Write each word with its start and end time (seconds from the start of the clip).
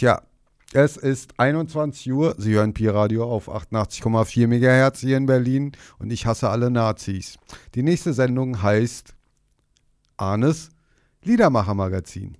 Tja, 0.00 0.22
es 0.72 0.96
ist 0.96 1.38
21 1.38 2.10
Uhr. 2.10 2.34
Sie 2.38 2.54
hören 2.54 2.72
Pi-Radio 2.72 3.30
auf 3.30 3.50
88,4 3.50 4.46
MHz 4.46 5.00
hier 5.00 5.18
in 5.18 5.26
Berlin 5.26 5.72
und 5.98 6.10
ich 6.10 6.24
hasse 6.24 6.48
alle 6.48 6.70
Nazis. 6.70 7.36
Die 7.74 7.82
nächste 7.82 8.14
Sendung 8.14 8.62
heißt 8.62 9.14
Arnes 10.16 10.70
Liedermacher-Magazin. 11.22 12.38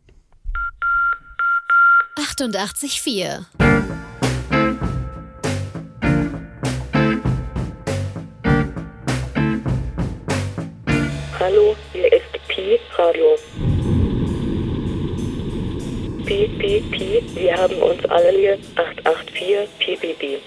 88,4 2.17 3.45
Hallo, 11.39 11.77
hier 11.93 12.11
ist 12.11 12.49
Pi 12.49 12.79
Pi, 16.31 17.21
wir 17.35 17.57
haben 17.57 17.75
uns 17.83 18.05
alle 18.05 18.31
hier 18.31 18.57
884 18.77 19.79
Pi, 19.81 19.97
Pi, 19.97 20.15
Pi. 20.15 20.39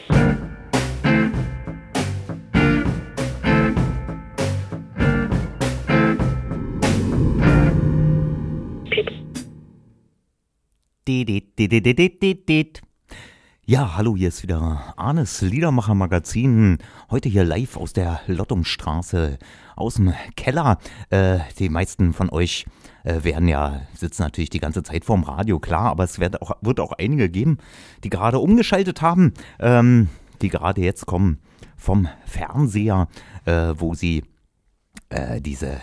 Piep. 12.45 12.79
Ja, 13.73 13.97
hallo, 13.97 14.15
hier 14.15 14.27
ist 14.27 14.43
wieder 14.43 14.93
Arnes 14.97 15.41
Liedermacher 15.41 15.95
Magazin. 15.95 16.77
Heute 17.09 17.27
hier 17.27 17.43
live 17.43 17.75
aus 17.75 17.91
der 17.91 18.21
Lottumstraße, 18.27 19.39
aus 19.75 19.95
dem 19.95 20.13
Keller. 20.35 20.77
Äh, 21.09 21.39
die 21.57 21.69
meisten 21.69 22.13
von 22.13 22.29
euch 22.29 22.67
äh, 23.03 23.23
werden 23.23 23.47
ja, 23.47 23.81
sitzen 23.95 24.21
natürlich 24.21 24.51
die 24.51 24.59
ganze 24.59 24.83
Zeit 24.83 25.05
vorm 25.05 25.23
Radio, 25.23 25.57
klar, 25.57 25.89
aber 25.89 26.03
es 26.03 26.19
wird 26.19 26.39
auch, 26.39 26.51
wird 26.61 26.79
auch 26.79 26.91
einige 26.91 27.31
geben, 27.31 27.57
die 28.03 28.11
gerade 28.11 28.37
umgeschaltet 28.37 29.01
haben, 29.01 29.33
ähm, 29.59 30.07
die 30.43 30.49
gerade 30.49 30.81
jetzt 30.81 31.07
kommen 31.07 31.39
vom 31.75 32.07
Fernseher, 32.27 33.07
äh, 33.45 33.73
wo 33.75 33.95
sie 33.95 34.23
äh, 35.09 35.41
diese 35.41 35.81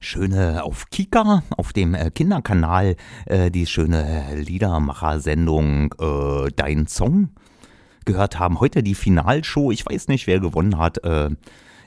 schöne 0.00 0.64
auf 0.64 0.88
Kika, 0.90 1.42
auf 1.56 1.72
dem 1.72 1.94
äh, 1.94 2.10
Kinderkanal, 2.10 2.96
äh, 3.26 3.50
die 3.50 3.66
schöne 3.66 4.34
Liedermacher-Sendung 4.34 5.94
äh, 6.00 6.50
Dein 6.56 6.86
Song 6.86 7.28
gehört 8.06 8.38
haben. 8.38 8.60
Heute 8.60 8.82
die 8.82 8.94
Finalshow. 8.94 9.70
Ich 9.70 9.84
weiß 9.84 10.08
nicht, 10.08 10.26
wer 10.26 10.40
gewonnen 10.40 10.78
hat. 10.78 11.04
Äh, 11.04 11.30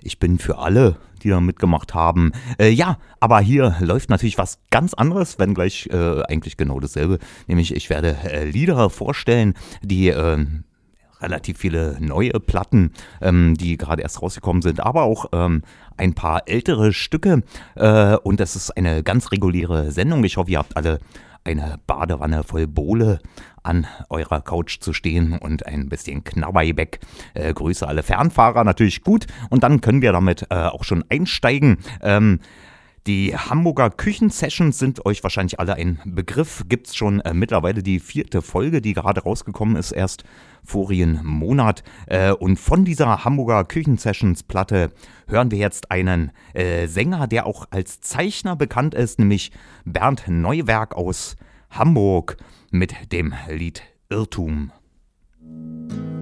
ich 0.04 0.20
bin 0.20 0.38
für 0.38 0.60
alle, 0.60 0.98
die 1.24 1.30
da 1.30 1.42
mitgemacht 1.42 1.96
haben. 1.96 2.34
Äh, 2.60 2.70
ja, 2.70 3.00
aber 3.20 3.40
hier 3.40 3.76
läuft 3.80 4.10
natürlich 4.10 4.38
was 4.38 4.60
ganz 4.70 4.94
anderes, 4.94 5.40
wenn 5.40 5.56
gleich 5.56 5.90
äh, 5.92 6.22
eigentlich 6.24 6.56
genau 6.56 6.80
dasselbe. 6.80 7.18
Nämlich 7.48 7.76
ich 7.76 7.90
werde 7.90 8.16
Lieder 8.44 8.90
vorstellen, 8.92 9.56
die 9.82 10.14
relativ 11.24 11.58
viele 11.58 11.98
neue 12.00 12.40
Platten, 12.40 12.92
ähm, 13.22 13.56
die 13.56 13.78
gerade 13.78 14.02
erst 14.02 14.22
rausgekommen 14.22 14.62
sind, 14.62 14.80
aber 14.80 15.04
auch 15.04 15.28
ähm, 15.32 15.64
ein 15.98 16.14
paar 16.14 16.48
ältere 16.48 16.94
Stücke. 16.94 17.42
Äh, 17.76 18.18
und 18.18 18.40
das 18.40 18.56
ist 18.56 18.78
eine 18.78 19.04
ganz 19.04 19.32
reguläre 19.32 19.92
Sendung. 19.92 20.24
Ich 20.24 20.38
hoffe, 20.38 20.52
ihr 20.52 20.60
habt 20.60 20.78
alle 20.78 21.00
eine 21.46 21.78
Badewanne 21.88 22.44
voll 22.44 22.68
Bohle 22.68 23.20
an 23.64 23.88
eurer 24.10 24.42
Couch 24.42 24.80
zu 24.80 24.94
stehen 24.94 25.38
und 25.38 25.66
ein 25.66 25.90
bisschen 25.90 26.24
Knabberbäck. 26.24 27.00
Äh, 27.34 27.54
Grüße 27.54 27.88
alle 27.88 28.04
Fernfahrer, 28.04 28.64
natürlich 28.64 29.02
gut. 29.02 29.26
Und 29.50 29.64
dann 29.64 29.82
können 29.82 30.02
wir 30.02 30.12
damit 30.12 30.48
äh, 30.50 30.56
auch 30.56 30.84
schon 30.84 31.04
einsteigen. 31.10 31.78
Ähm, 32.02 32.40
die 33.06 33.36
Hamburger 33.36 33.90
Küchensessions 33.90 34.80
sind 34.80 35.06
euch 35.06 35.24
wahrscheinlich 35.24 35.60
alle 35.60 35.76
ein 35.76 36.00
Begriff. 36.06 36.64
Gibt 36.70 36.88
es 36.88 36.96
schon 36.96 37.20
äh, 37.22 37.34
mittlerweile 37.34 37.84
die 37.84 38.00
vierte 38.00 38.42
Folge, 38.42 38.82
die 38.82 38.94
gerade 38.94 39.24
rausgekommen 39.24 39.76
ist, 39.76 39.92
erst 39.92 40.24
vorigen 40.64 41.20
Monat. 41.24 41.84
Äh, 42.08 42.32
und 42.32 42.58
von 42.58 42.86
dieser 42.86 43.26
Hamburger 43.26 43.66
Küchensessions 43.66 44.44
Platte 44.44 44.92
hören 45.28 45.52
wir 45.52 45.58
jetzt 45.58 45.92
einen 45.92 46.32
äh, 46.54 46.88
Sänger, 46.88 47.28
der 47.28 47.46
auch 47.46 47.66
als 47.72 48.00
Zeichner 48.00 48.56
bekannt 48.56 48.96
ist, 48.96 49.20
nämlich 49.20 49.52
Bernd 49.84 50.24
Neuwerk 50.28 50.96
aus 50.96 51.36
Hamburg 51.70 52.38
mit 52.72 53.12
dem 53.12 53.34
Lied 53.50 53.84
Irrtum. 54.10 54.72
Du 55.42 56.13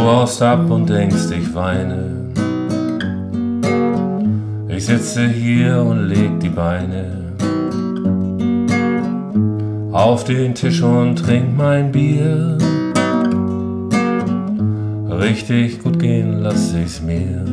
haust 0.00 0.42
ab 0.42 0.70
und 0.70 0.88
denkst, 0.88 1.30
ich 1.30 1.54
weine. 1.54 2.16
Ich 4.68 4.86
sitze 4.86 5.28
hier 5.28 5.82
und 5.82 6.08
leg 6.08 6.40
die 6.40 6.48
Beine 6.48 7.20
auf 9.92 10.24
den 10.24 10.54
Tisch 10.54 10.82
und 10.82 11.16
trink 11.16 11.56
mein 11.56 11.90
Bier. 11.92 12.56
Richtig 15.08 15.82
gut 15.82 15.98
gehen 15.98 16.40
lass 16.40 16.74
ich's 16.74 17.02
mir. 17.02 17.44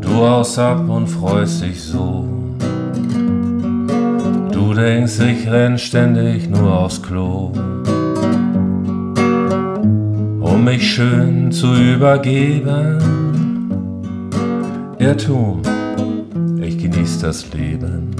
Du 0.00 0.14
haust 0.14 0.58
ab 0.58 0.88
und 0.88 1.06
freust 1.06 1.62
dich 1.62 1.82
so 1.82 2.31
Denkst, 4.82 5.20
ich 5.20 5.48
renn 5.48 5.78
ständig 5.78 6.50
nur 6.50 6.76
aufs 6.76 7.00
Klo, 7.00 7.52
um 10.40 10.64
mich 10.64 10.94
schön 10.94 11.52
zu 11.52 11.72
übergeben. 11.72 12.98
Irrtum, 14.98 15.62
ich 16.60 16.78
genieß 16.78 17.20
das 17.20 17.46
Leben. 17.54 18.10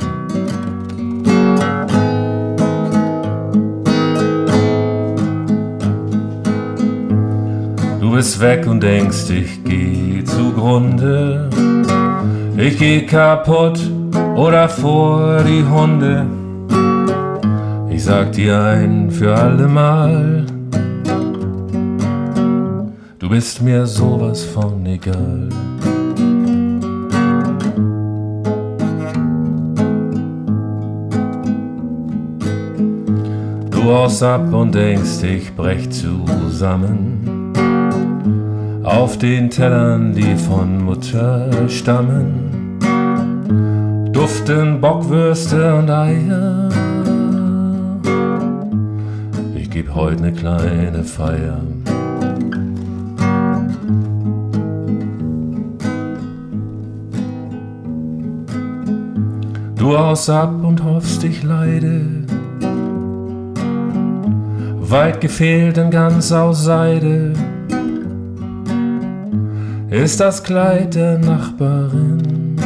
Du 8.00 8.12
bist 8.12 8.40
weg 8.40 8.68
und 8.68 8.84
denkst, 8.84 9.30
ich 9.30 9.64
geh 9.64 10.22
zugrunde. 10.22 11.50
Ich 12.56 12.78
geh 12.78 13.04
kaputt 13.04 13.80
oder 14.36 14.68
vor 14.68 15.42
die 15.42 15.64
Hunde. 15.64 16.24
Ich 18.02 18.08
sag 18.08 18.32
dir 18.32 18.60
ein 18.60 19.12
für 19.12 19.32
alle 19.32 19.68
Mal, 19.68 20.44
du 23.20 23.28
bist 23.28 23.62
mir 23.62 23.86
sowas 23.86 24.42
von 24.42 24.84
egal. 24.86 25.48
Du 33.70 33.84
haust 33.84 34.20
ab 34.24 34.52
und 34.52 34.74
denkst, 34.74 35.22
ich 35.22 35.54
brech 35.54 35.88
zusammen. 35.90 37.52
Auf 38.82 39.16
den 39.16 39.48
Tellern, 39.48 40.12
die 40.12 40.34
von 40.34 40.82
Mutter 40.82 41.48
stammen, 41.68 42.80
duften 44.12 44.80
Bockwürste 44.80 45.76
und 45.76 45.88
Eier 45.88 46.81
geb 49.72 49.94
heute 49.94 50.22
ne 50.22 50.32
kleine 50.32 51.02
Feier. 51.02 51.62
Du 59.76 59.96
haust 59.96 60.28
ab 60.28 60.62
und 60.62 60.84
hoffst, 60.84 61.24
ich 61.24 61.42
leide. 61.42 62.02
Weit 64.80 65.22
gefehlt 65.22 65.78
und 65.78 65.90
ganz 65.90 66.30
aus 66.32 66.64
Seide 66.64 67.32
ist 69.88 70.20
das 70.20 70.44
Kleid 70.44 70.94
der 70.94 71.18
Nachbarin. 71.18 72.56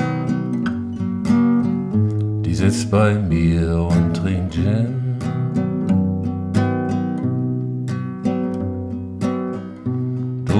Die 2.44 2.54
sitzt 2.54 2.90
bei 2.90 3.14
mir 3.14 3.88
und 3.90 4.14
trinkt 4.14 4.54
Gin. 4.54 4.95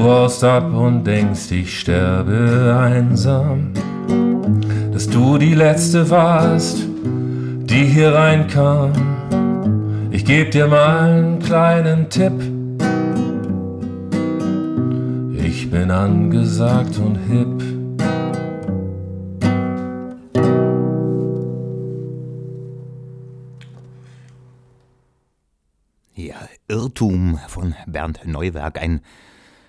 Du 0.06 0.12
haust 0.12 0.44
ab 0.44 0.72
und 0.72 1.02
denkst, 1.02 1.50
ich 1.50 1.80
sterbe 1.80 2.78
einsam, 2.80 3.72
dass 4.92 5.08
du 5.08 5.36
die 5.36 5.54
letzte 5.54 6.08
warst, 6.08 6.78
die 7.02 7.84
hier 7.86 8.14
reinkam. 8.14 8.92
Ich 10.12 10.24
geb 10.24 10.52
dir 10.52 10.68
mal 10.68 11.10
einen 11.10 11.40
kleinen 11.40 12.08
Tipp. 12.08 12.40
Ich 15.44 15.68
bin 15.72 15.90
angesagt 15.90 16.98
und 16.98 17.16
hip. 17.16 17.66
Irrtum 26.68 27.38
von 27.48 27.74
Bernd 27.86 28.20
Neuwerk. 28.24 28.80
Ein 28.80 29.00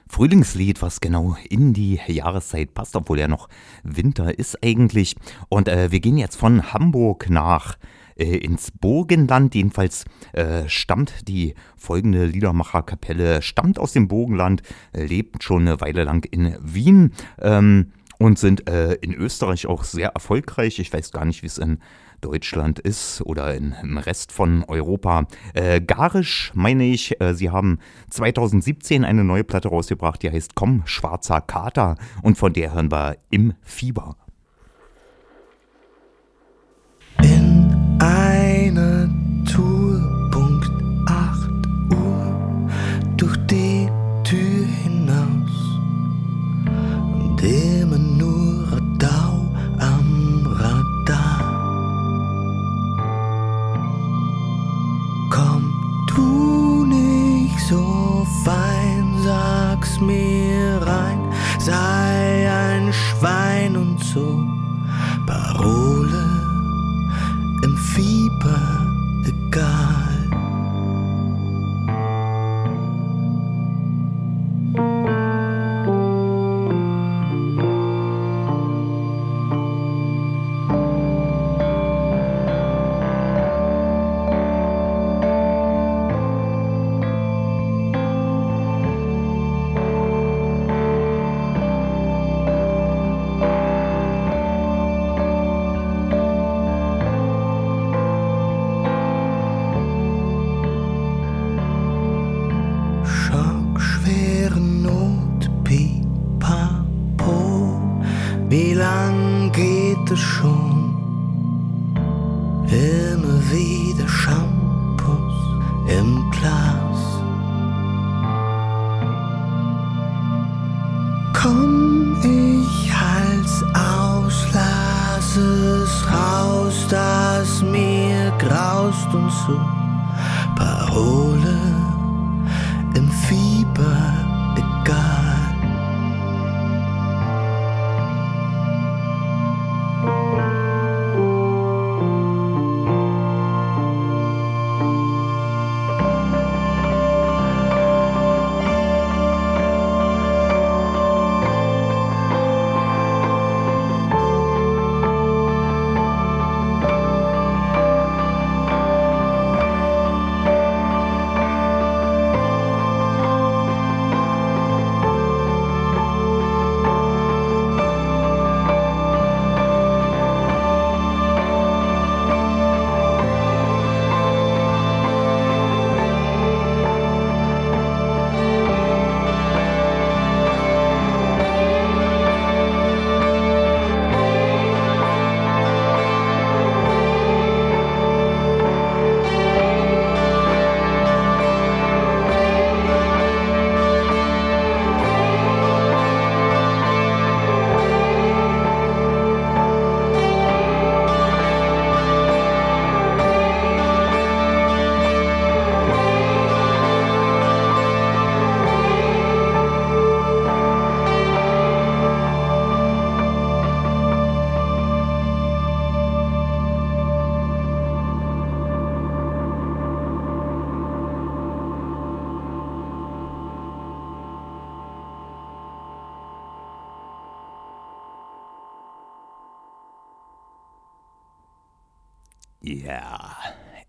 Frühlingslied, 0.09 0.81
was 0.81 1.01
genau 1.01 1.35
in 1.49 1.73
die 1.73 1.99
Jahreszeit 2.07 2.73
passt, 2.73 2.95
obwohl 2.95 3.19
ja 3.19 3.27
noch 3.27 3.49
Winter 3.83 4.37
ist 4.37 4.63
eigentlich. 4.63 5.15
Und 5.49 5.67
äh, 5.67 5.91
wir 5.91 5.99
gehen 5.99 6.17
jetzt 6.17 6.35
von 6.35 6.73
Hamburg 6.73 7.29
nach 7.29 7.77
äh, 8.15 8.37
ins 8.37 8.71
Burgenland. 8.71 9.55
Jedenfalls 9.55 10.05
äh, 10.33 10.67
stammt 10.67 11.27
die 11.27 11.53
folgende 11.75 12.25
Liedermacherkapelle, 12.25 13.41
stammt 13.41 13.79
aus 13.79 13.93
dem 13.93 14.07
Burgenland, 14.07 14.63
äh, 14.93 15.05
lebt 15.05 15.43
schon 15.43 15.61
eine 15.61 15.81
Weile 15.81 16.03
lang 16.03 16.25
in 16.25 16.57
Wien. 16.61 17.13
Ähm, 17.39 17.91
und 18.19 18.39
sind 18.39 18.67
äh, 18.67 18.93
in 18.93 19.13
Österreich 19.13 19.67
auch 19.67 19.83
sehr 19.83 20.09
erfolgreich. 20.09 20.79
Ich 20.79 20.91
weiß 20.91 21.11
gar 21.11 21.23
nicht, 21.23 21.43
wie 21.43 21.47
es 21.47 21.59
in 21.59 21.77
Deutschland 22.21 22.79
ist 22.79 23.21
oder 23.21 23.55
in, 23.55 23.75
im 23.81 23.97
Rest 23.97 24.31
von 24.31 24.63
Europa. 24.67 25.25
Äh, 25.53 25.81
Garisch 25.81 26.51
meine 26.53 26.85
ich, 26.85 27.19
äh, 27.21 27.33
sie 27.33 27.49
haben 27.49 27.79
2017 28.09 29.03
eine 29.03 29.23
neue 29.23 29.43
Platte 29.43 29.69
rausgebracht, 29.69 30.21
die 30.23 30.31
heißt 30.31 30.55
Komm, 30.55 30.83
schwarzer 30.85 31.41
Kater 31.41 31.95
und 32.21 32.37
von 32.37 32.53
der 32.53 32.73
hören 32.73 32.91
wir 32.91 33.17
im 33.29 33.53
Fieber. 33.61 34.15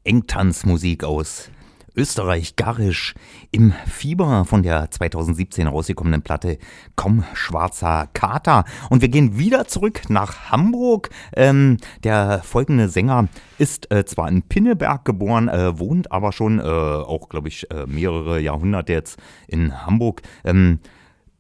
Engtanzmusik 0.08 1.04
aus 1.04 1.50
Österreich, 1.94 2.56
Garrisch, 2.56 3.14
im 3.50 3.74
Fieber 3.86 4.46
von 4.46 4.62
der 4.62 4.90
2017 4.90 5.66
rausgekommenen 5.66 6.22
Platte 6.22 6.56
Komm, 6.96 7.24
schwarzer 7.34 8.08
Kater. 8.14 8.64
Und 8.88 9.02
wir 9.02 9.10
gehen 9.10 9.36
wieder 9.36 9.66
zurück 9.66 10.08
nach 10.08 10.50
Hamburg. 10.50 11.10
Ähm, 11.36 11.76
der 12.04 12.40
folgende 12.42 12.88
Sänger 12.88 13.28
ist 13.58 13.90
äh, 13.90 14.06
zwar 14.06 14.30
in 14.30 14.40
Pinneberg 14.40 15.04
geboren, 15.04 15.48
äh, 15.48 15.78
wohnt 15.78 16.10
aber 16.10 16.32
schon 16.32 16.58
äh, 16.58 16.62
auch, 16.62 17.28
glaube 17.28 17.48
ich, 17.48 17.70
äh, 17.70 17.84
mehrere 17.86 18.40
Jahrhunderte 18.40 18.94
jetzt 18.94 19.18
in 19.46 19.84
Hamburg. 19.84 20.22
Ähm, 20.42 20.78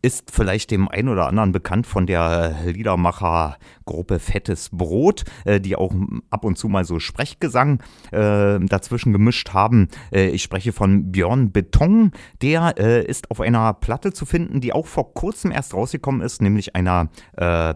ist 0.00 0.30
vielleicht 0.30 0.70
dem 0.70 0.88
einen 0.88 1.08
oder 1.08 1.26
anderen 1.26 1.52
bekannt 1.52 1.86
von 1.86 2.06
der 2.06 2.54
Liedermachergruppe 2.64 4.18
Fettes 4.18 4.70
Brot, 4.70 5.24
äh, 5.44 5.60
die 5.60 5.76
auch 5.76 5.92
ab 6.30 6.44
und 6.44 6.56
zu 6.56 6.68
mal 6.68 6.84
so 6.84 7.00
Sprechgesang 7.00 7.82
äh, 8.12 8.60
dazwischen 8.60 9.12
gemischt 9.12 9.50
haben. 9.50 9.88
Äh, 10.12 10.28
ich 10.28 10.42
spreche 10.42 10.72
von 10.72 11.10
Björn 11.10 11.50
Beton. 11.50 12.12
Der 12.42 12.74
äh, 12.78 13.04
ist 13.04 13.30
auf 13.30 13.40
einer 13.40 13.74
Platte 13.74 14.12
zu 14.12 14.24
finden, 14.24 14.60
die 14.60 14.72
auch 14.72 14.86
vor 14.86 15.14
kurzem 15.14 15.50
erst 15.50 15.74
rausgekommen 15.74 16.20
ist, 16.20 16.42
nämlich 16.42 16.76
einer 16.76 17.08
äh, 17.36 17.74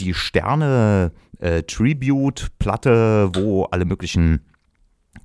Die 0.00 0.12
Sterne 0.12 1.12
äh, 1.38 1.62
Tribute-Platte, 1.62 3.30
wo 3.34 3.64
alle 3.64 3.84
möglichen 3.84 4.40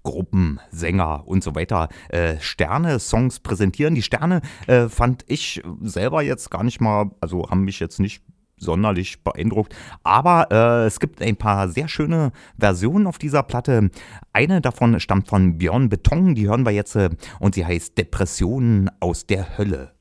Gruppen, 0.03 0.59
Sänger 0.71 1.27
und 1.27 1.43
so 1.43 1.55
weiter 1.55 1.89
äh, 2.09 2.35
Sterne-Songs 2.39 3.39
präsentieren. 3.39 3.95
Die 3.95 4.01
Sterne 4.01 4.41
äh, 4.67 4.87
fand 4.89 5.25
ich 5.27 5.61
selber 5.81 6.21
jetzt 6.21 6.51
gar 6.51 6.63
nicht 6.63 6.81
mal, 6.81 7.11
also 7.21 7.49
haben 7.49 7.63
mich 7.63 7.79
jetzt 7.79 7.99
nicht 7.99 8.23
sonderlich 8.59 9.23
beeindruckt. 9.23 9.75
Aber 10.03 10.47
äh, 10.51 10.85
es 10.85 10.99
gibt 10.99 11.21
ein 11.21 11.37
paar 11.37 11.69
sehr 11.69 11.87
schöne 11.87 12.31
Versionen 12.57 13.07
auf 13.07 13.17
dieser 13.17 13.43
Platte. 13.43 13.89
Eine 14.33 14.61
davon 14.61 14.99
stammt 14.99 15.27
von 15.27 15.57
Björn 15.57 15.89
Beton, 15.89 16.35
die 16.35 16.47
hören 16.47 16.65
wir 16.65 16.71
jetzt 16.71 16.95
äh, 16.95 17.09
und 17.39 17.55
sie 17.55 17.65
heißt 17.65 17.97
Depressionen 17.97 18.89
aus 18.99 19.25
der 19.25 19.57
Hölle. 19.57 19.93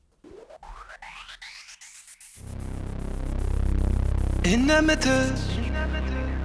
In 4.43 4.67
der 4.67 4.81
Mitte, 4.81 5.33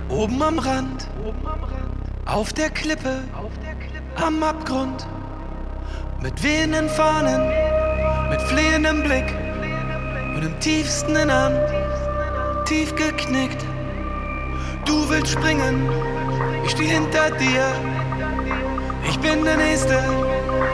oben 0.09 0.43
am 0.43 0.59
Rand, 0.59 1.09
auf 2.27 2.53
der 2.53 2.71
Klippe, 2.71 3.21
am 4.17 4.43
Abgrund, 4.43 5.07
mit 6.23 6.43
wehenden 6.43 6.89
Fahnen, 6.89 7.43
mit 8.31 8.41
flehendem 8.43 9.03
Blick 9.03 9.35
und 10.35 10.43
im 10.43 10.59
tiefsten 10.61 11.15
Innern, 11.17 11.53
tief 12.65 12.95
geknickt. 12.97 13.63
Du 14.87 15.09
willst 15.11 15.33
springen, 15.33 15.89
ich 16.65 16.71
steh 16.71 16.87
hinter 16.87 17.31
dir. 17.33 17.67
Ich 19.07 19.19
bin 19.19 19.45
der 19.45 19.57
Nächste, 19.57 20.03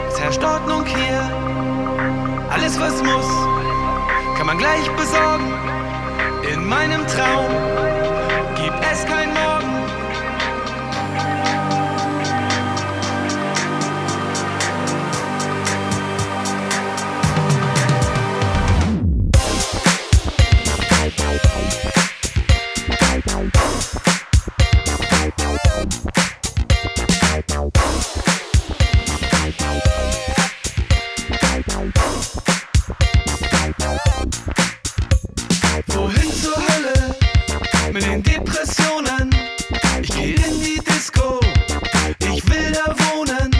es 0.07 0.19
herrscht 0.21 0.43
Ordnung 0.43 0.85
hier. 0.85 1.21
Alles 2.49 2.79
was 2.79 3.03
muss, 3.03 4.37
kann 4.37 4.47
man 4.47 4.57
gleich 4.57 4.89
besorgen. 4.91 5.53
In 6.53 6.65
meinem 6.67 7.05
Traum 7.07 7.80
mit 38.01 38.11
den 38.11 38.23
Depressionen? 38.23 39.29
Ich 40.01 40.09
geh 40.09 40.33
in 40.33 40.61
die 40.61 40.81
Disco, 40.83 41.39
ich 42.19 42.47
will 42.49 42.71
da 42.71 42.95
wohnen. 42.97 43.51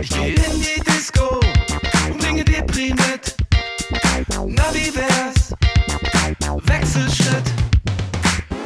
Ich 0.00 0.10
geh 0.10 0.34
in 0.34 0.60
die 0.60 0.80
Disco 0.80 1.40
und 2.06 2.18
bringe 2.18 2.44
Depri 2.44 2.90
mit. 2.90 3.36
Na 4.46 4.64
wie 4.72 4.94
wär's? 4.94 5.54
Wechselschritt, 6.64 7.52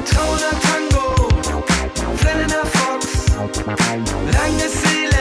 Trauner 0.04 0.54
Tango, 0.62 1.28
Flannener 2.16 2.66
Fox, 2.66 3.06
langes 4.33 4.85
Elend, 4.85 5.13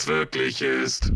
was 0.00 0.06
wirklich 0.06 0.62
ist. 0.62 1.12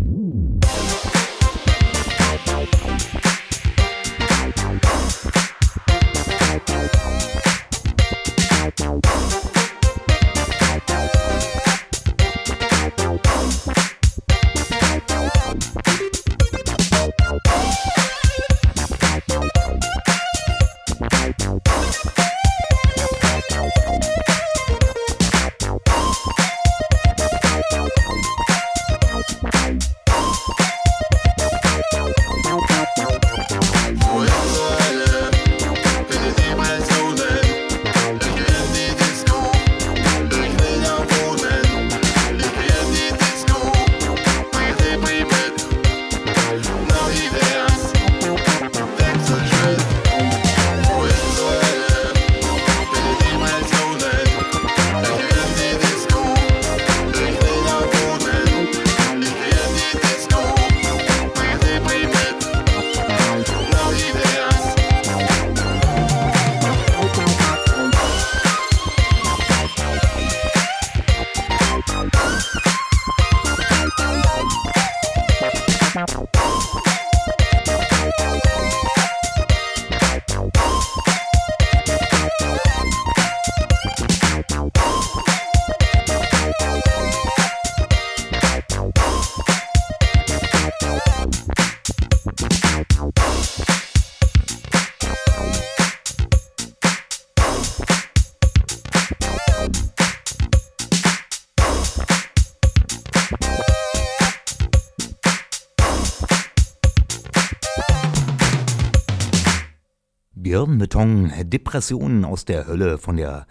Hirnbeton, 110.54 111.32
Depressionen 111.42 112.24
aus 112.24 112.44
der 112.44 112.68
Hölle 112.68 112.96
von 112.98 113.16
der 113.16 113.48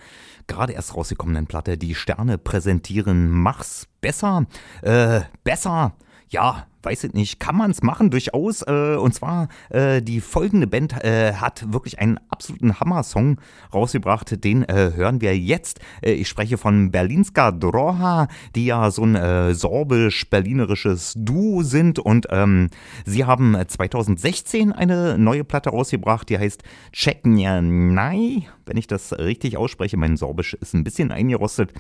gerade 0.48 0.72
erst 0.72 0.96
rausgekommenen 0.96 1.48
Platte. 1.48 1.78
Die 1.78 1.96
Sterne 1.96 2.38
präsentieren 2.38 3.30
Mach's 3.30 3.90
besser, 4.00 4.46
äh, 4.84 5.20
besser, 5.44 5.98
ja, 6.34 6.66
weiß 6.84 7.06
ich 7.06 7.14
nicht, 7.14 7.40
kann 7.40 7.56
man 7.56 7.72
es 7.72 7.82
machen, 7.82 8.10
durchaus. 8.12 8.62
Äh, 8.62 8.98
und 8.98 9.14
zwar, 9.14 9.48
äh, 9.70 10.02
die 10.02 10.20
folgende 10.20 10.68
Band 10.68 11.04
äh, 11.04 11.34
hat 11.34 11.72
wirklich 11.72 12.00
einen 12.00 12.20
absoluten 12.30 12.80
Hammer-Song 12.80 13.38
rausgebracht. 13.74 14.44
Den 14.44 14.64
äh, 14.64 14.92
hören 14.96 15.22
wir 15.22 15.38
jetzt. 15.38 15.80
Äh, 16.02 16.12
ich 16.12 16.28
spreche 16.28 16.58
von 16.58 16.92
Berlinska 16.92 17.52
Droha, 17.52 18.28
die 18.56 18.66
ja 18.66 18.92
so 18.92 19.04
ein 19.04 19.16
äh, 19.16 19.54
sorbisch-berlinerisches 19.54 21.14
Duo 21.16 21.64
sind. 21.64 22.00
Und 22.00 22.28
ähm, 22.32 22.70
sie 23.06 23.24
haben 23.26 23.56
2016 23.66 24.74
eine 24.74 25.18
neue 25.18 25.44
Platte 25.44 25.70
rausgebracht, 25.70 26.30
die 26.30 26.38
heißt 26.38 26.64
Czeknianai. 26.92 28.44
Wenn 28.66 28.78
ich 28.78 28.88
das 28.88 29.14
richtig 29.14 29.58
ausspreche, 29.58 29.98
mein 29.98 30.18
Sorbisch 30.18 30.54
ist 30.54 30.74
ein 30.74 30.84
bisschen 30.84 31.12
eingerostet. 31.12 31.74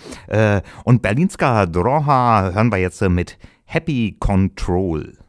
Und 0.83 1.01
Berlinska 1.01 1.65
Droha 1.65 2.51
hören 2.53 2.71
wir 2.71 2.77
jetzt 2.77 3.01
mit 3.01 3.37
Happy 3.73 4.11
Control. 4.21 5.22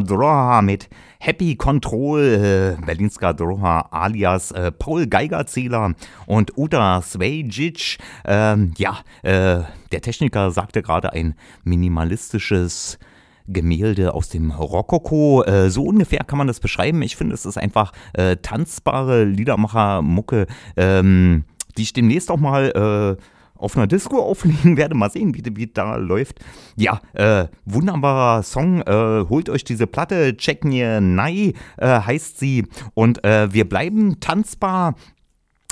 Droha 0.00 0.62
mit 0.62 0.88
Happy 1.20 1.56
Control, 1.56 2.76
äh, 2.80 2.84
Berlinska 2.84 3.32
Droha 3.32 3.88
alias 3.90 4.50
äh, 4.52 4.72
Paul 4.72 5.06
Geigerzähler 5.06 5.94
und 6.26 6.56
Uda 6.56 7.02
Svejcic. 7.02 7.98
Ähm, 8.24 8.72
ja, 8.78 8.98
äh, 9.22 9.62
der 9.92 10.00
Techniker 10.00 10.50
sagte 10.50 10.82
gerade 10.82 11.12
ein 11.12 11.34
minimalistisches 11.64 12.98
Gemälde 13.46 14.14
aus 14.14 14.28
dem 14.28 14.50
Rokoko. 14.50 15.44
Äh, 15.44 15.70
so 15.70 15.84
ungefähr 15.84 16.24
kann 16.24 16.38
man 16.38 16.46
das 16.46 16.60
beschreiben. 16.60 17.02
Ich 17.02 17.16
finde, 17.16 17.34
es 17.34 17.44
ist 17.44 17.58
einfach 17.58 17.92
äh, 18.14 18.36
tanzbare 18.36 19.24
Liedermacher-Mucke, 19.24 20.46
ähm, 20.76 21.44
die 21.76 21.82
ich 21.82 21.92
demnächst 21.92 22.30
auch 22.30 22.38
mal 22.38 23.18
äh, 23.18 23.22
auf 23.62 23.76
einer 23.76 23.86
Disco 23.86 24.18
auflegen 24.20 24.76
werde. 24.76 24.94
Mal 24.94 25.10
sehen, 25.10 25.34
wie, 25.34 25.42
wie 25.56 25.66
da 25.66 25.96
läuft. 25.96 26.40
Ja, 26.76 27.00
äh, 27.14 27.46
wunderbarer 27.64 28.42
Song. 28.42 28.82
Äh, 28.82 29.24
holt 29.28 29.48
euch 29.48 29.64
diese 29.64 29.86
Platte. 29.86 30.36
Check 30.36 30.64
mir 30.64 31.00
Nei 31.00 31.54
äh, 31.76 31.86
heißt 32.00 32.38
sie. 32.38 32.66
Und 32.94 33.24
äh, 33.24 33.52
wir 33.52 33.68
bleiben 33.68 34.20
tanzbar. 34.20 34.94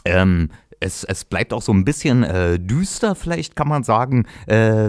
Ähm, 0.05 0.51
es, 0.81 1.05
es 1.05 1.25
bleibt 1.27 1.53
auch 1.53 1.63
so 1.63 1.73
ein 1.73 1.85
bisschen 1.85 2.25
äh, 2.25 2.59
düster, 2.59 3.15
vielleicht 3.15 3.55
kann 3.55 3.69
man 3.69 3.85
sagen. 3.85 4.27
Äh, 4.49 4.89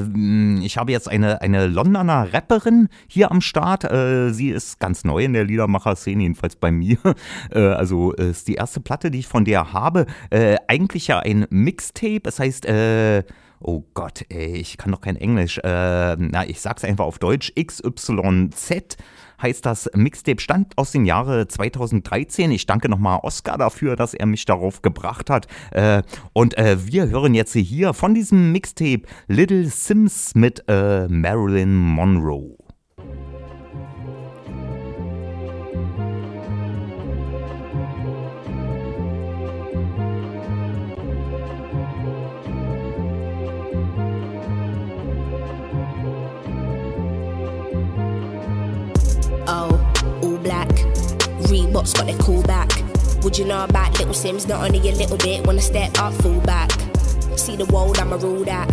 ich 0.63 0.77
habe 0.77 0.91
jetzt 0.91 1.09
eine, 1.09 1.41
eine 1.41 1.67
Londoner 1.67 2.33
Rapperin 2.33 2.87
hier 3.07 3.29
am 3.29 3.41
Start. 3.41 3.83
Äh, 3.83 4.31
sie 4.31 4.49
ist 4.49 4.79
ganz 4.79 5.03
neu 5.03 5.25
in 5.25 5.33
der 5.33 5.43
Liedermacher-Szene, 5.43 6.23
jedenfalls 6.23 6.55
bei 6.55 6.71
mir. 6.71 6.97
Äh, 7.51 7.59
also 7.59 8.15
äh, 8.15 8.31
ist 8.31 8.47
die 8.47 8.55
erste 8.55 8.79
Platte, 8.79 9.11
die 9.11 9.19
ich 9.19 9.27
von 9.27 9.43
der 9.45 9.73
habe. 9.73 10.05
Äh, 10.29 10.57
eigentlich 10.67 11.07
ja 11.07 11.19
ein 11.19 11.45
Mixtape, 11.49 12.21
das 12.21 12.39
heißt, 12.39 12.67
oh 13.59 13.83
Gott, 13.93 14.25
ey, 14.29 14.55
ich 14.55 14.77
kann 14.77 14.91
doch 14.91 15.01
kein 15.01 15.17
Englisch. 15.17 15.59
na, 15.63 16.45
ich 16.47 16.61
sag's 16.61 16.83
einfach 16.83 17.05
auf 17.05 17.19
Deutsch, 17.19 17.51
XYZ 17.55 18.97
heißt 19.41 19.65
das 19.65 19.89
Mixtape, 19.95 20.41
stammt 20.41 20.77
aus 20.77 20.91
dem 20.91 21.05
Jahre 21.05 21.47
2013. 21.47 22.51
Ich 22.51 22.65
danke 22.65 22.89
nochmal 22.89 23.19
Oscar 23.23 23.57
dafür, 23.57 23.95
dass 23.95 24.13
er 24.13 24.25
mich 24.25 24.45
darauf 24.45 24.81
gebracht 24.81 25.29
hat. 25.29 25.47
Äh, 25.71 26.03
und 26.33 26.57
äh, 26.57 26.77
wir 26.85 27.09
hören 27.09 27.33
jetzt 27.33 27.53
hier 27.53 27.93
von 27.93 28.13
diesem 28.13 28.51
Mixtape 28.51 29.03
Little 29.27 29.65
Sims 29.65 30.35
mit 30.35 30.63
äh, 30.67 31.07
Marilyn 31.07 31.75
Monroe. 31.75 32.57
Reeboks 51.81 51.95
got 51.95 52.05
their 52.05 52.17
back. 52.43 52.69
Would 53.23 53.37
you 53.37 53.45
know 53.45 53.63
about 53.63 53.97
little 53.97 54.13
Sims? 54.13 54.47
Not 54.47 54.63
only 54.63 54.89
a 54.89 54.93
little 54.93 55.17
bit, 55.17 55.45
I 55.45 55.61
step 55.61 55.97
up, 55.99 56.13
full 56.13 56.39
back. 56.41 56.90
See 57.37 57.55
the 57.55 57.65
world, 57.65 57.97
I'm 57.99 58.13
a 58.13 58.17
rule 58.17 58.43
that. 58.45 58.69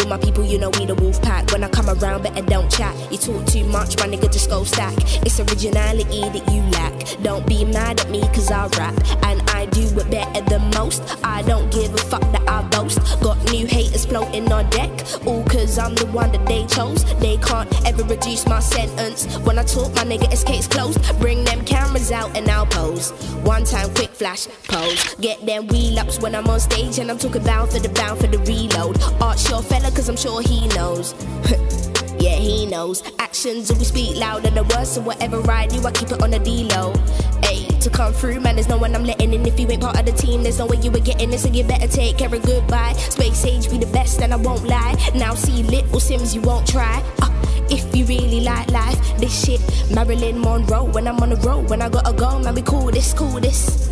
All 0.00 0.06
my 0.06 0.18
people, 0.18 0.44
you 0.44 0.58
know 0.58 0.70
we 0.70 0.86
the 0.86 0.94
wolf 0.94 1.20
pack. 1.22 1.50
When 1.52 1.64
I 1.64 1.68
come 1.68 1.88
around, 1.88 2.22
better 2.22 2.42
don't 2.42 2.70
chat. 2.70 2.94
You 3.10 3.18
talk 3.18 3.46
too 3.46 3.64
much, 3.64 3.96
my 3.98 4.06
nigga 4.06 4.32
just 4.32 4.50
go 4.50 4.64
stack. 4.64 4.94
It's 5.24 5.38
originality 5.40 6.20
that 6.20 6.52
you 6.52 6.62
lack. 6.70 7.22
Don't 7.22 7.46
be 7.46 7.64
mad 7.64 8.00
at 8.00 8.10
me, 8.10 8.20
cause 8.34 8.50
I 8.50 8.66
rap. 8.78 8.94
And 9.24 9.42
I 9.50 9.66
do 9.66 9.82
it 9.82 10.10
better 10.10 10.40
than 10.42 10.70
most. 10.70 11.02
I 11.24 11.42
don't 11.42 11.70
give 11.72 11.94
a 11.94 11.98
fuck 11.98 12.22
that 12.32 12.48
I 12.48 12.62
boast. 12.68 12.98
Got 13.20 13.38
new 13.52 13.66
haters 13.66 14.06
floating 14.06 14.50
on 14.52 14.68
deck. 14.70 14.90
All 15.26 15.44
cause 15.44 15.78
I'm 15.78 15.94
the 15.94 16.06
one 16.06 16.32
that 16.32 16.44
they 16.46 16.66
chose. 16.66 17.04
They 17.20 17.36
can't 17.38 17.68
ever 17.86 18.02
reduce 18.04 18.46
my 18.46 18.60
sentence. 18.60 19.26
When 19.38 19.58
I 19.58 19.64
talk, 19.64 19.94
my 19.94 20.04
nigga, 20.04 20.32
it's 20.32 20.44
case 20.44 20.66
closed. 20.66 20.98
Bring 21.20 21.44
them 21.44 21.64
cameras 21.64 22.10
out 22.10 22.36
and 22.36 22.48
I'll 22.48 22.66
pose. 22.66 23.10
One 23.44 23.64
time, 23.64 23.92
quick 23.94 24.10
flash, 24.10 24.46
pose. 24.68 25.14
Get 25.20 25.44
them 25.46 25.66
wheel 25.68 25.98
ups 25.98 26.20
when 26.20 26.34
I'm 26.34 26.46
on 26.48 26.60
stage 26.60 26.98
and 26.98 27.10
I'm 27.10 27.18
talking 27.18 27.44
bound 27.44 27.70
for 27.70 27.78
the 27.78 27.88
bound 28.00 28.18
for 28.18 28.26
the 28.26 28.38
reload. 28.38 28.96
Art 29.20 29.38
sure 29.38 29.62
fella, 29.62 29.90
cause 29.90 30.08
I'm 30.08 30.16
sure 30.16 30.40
he 30.40 30.66
knows. 30.68 31.14
yeah, 32.18 32.36
he 32.36 32.64
knows. 32.66 33.02
Actions 33.18 33.70
always 33.70 33.88
speak 33.88 34.16
louder 34.16 34.48
than 34.50 34.66
words, 34.68 34.92
so 34.92 35.02
whatever 35.02 35.38
I 35.50 35.66
do, 35.66 35.86
I 35.86 35.92
keep 35.92 36.10
it 36.10 36.22
on 36.22 36.30
the 36.30 36.38
D-low. 36.38 36.94
Ayy, 37.42 37.78
to 37.82 37.90
come 37.90 38.12
through, 38.14 38.40
man, 38.40 38.56
there's 38.56 38.68
no 38.68 38.78
one 38.78 38.94
I'm 38.94 39.04
letting 39.04 39.34
in. 39.34 39.44
If 39.46 39.60
you 39.60 39.68
ain't 39.70 39.82
part 39.82 39.98
of 39.98 40.06
the 40.06 40.12
team, 40.12 40.42
there's 40.42 40.58
no 40.58 40.66
way 40.66 40.78
you 40.78 40.90
were 40.90 41.00
getting 41.00 41.30
this, 41.30 41.42
so 41.42 41.48
you 41.50 41.62
better 41.62 41.88
take 41.88 42.16
care 42.16 42.34
of 42.34 42.42
goodbye. 42.42 42.94
Space 42.94 43.44
age 43.44 43.70
be 43.70 43.76
the 43.76 43.92
best, 43.92 44.22
and 44.22 44.32
I 44.32 44.36
won't 44.36 44.64
lie. 44.64 44.96
Now 45.14 45.34
see 45.34 45.62
little 45.62 46.00
Sims, 46.00 46.34
you 46.34 46.40
won't 46.40 46.66
try. 46.66 47.02
Uh, 47.20 47.30
if 47.68 47.94
you 47.94 48.06
really 48.06 48.40
like 48.40 48.70
life, 48.70 48.98
this 49.18 49.44
shit, 49.44 49.60
Marilyn 49.94 50.40
Monroe. 50.40 50.84
When 50.84 51.06
I'm 51.06 51.20
on 51.20 51.30
the 51.30 51.36
road, 51.36 51.68
when 51.68 51.82
I 51.82 51.90
gotta 51.90 52.14
go, 52.14 52.38
man, 52.38 52.54
we 52.54 52.62
cool 52.62 52.90
this, 52.90 53.12
cool 53.12 53.40
this. 53.40 53.90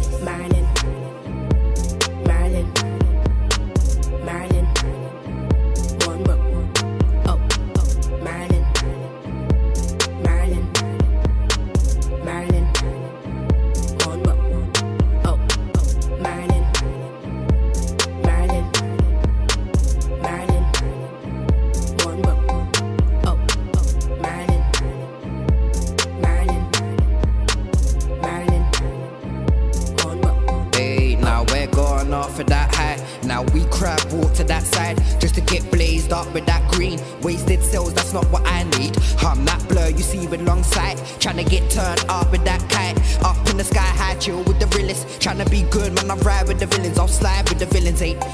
Marilyn. 48.01 48.29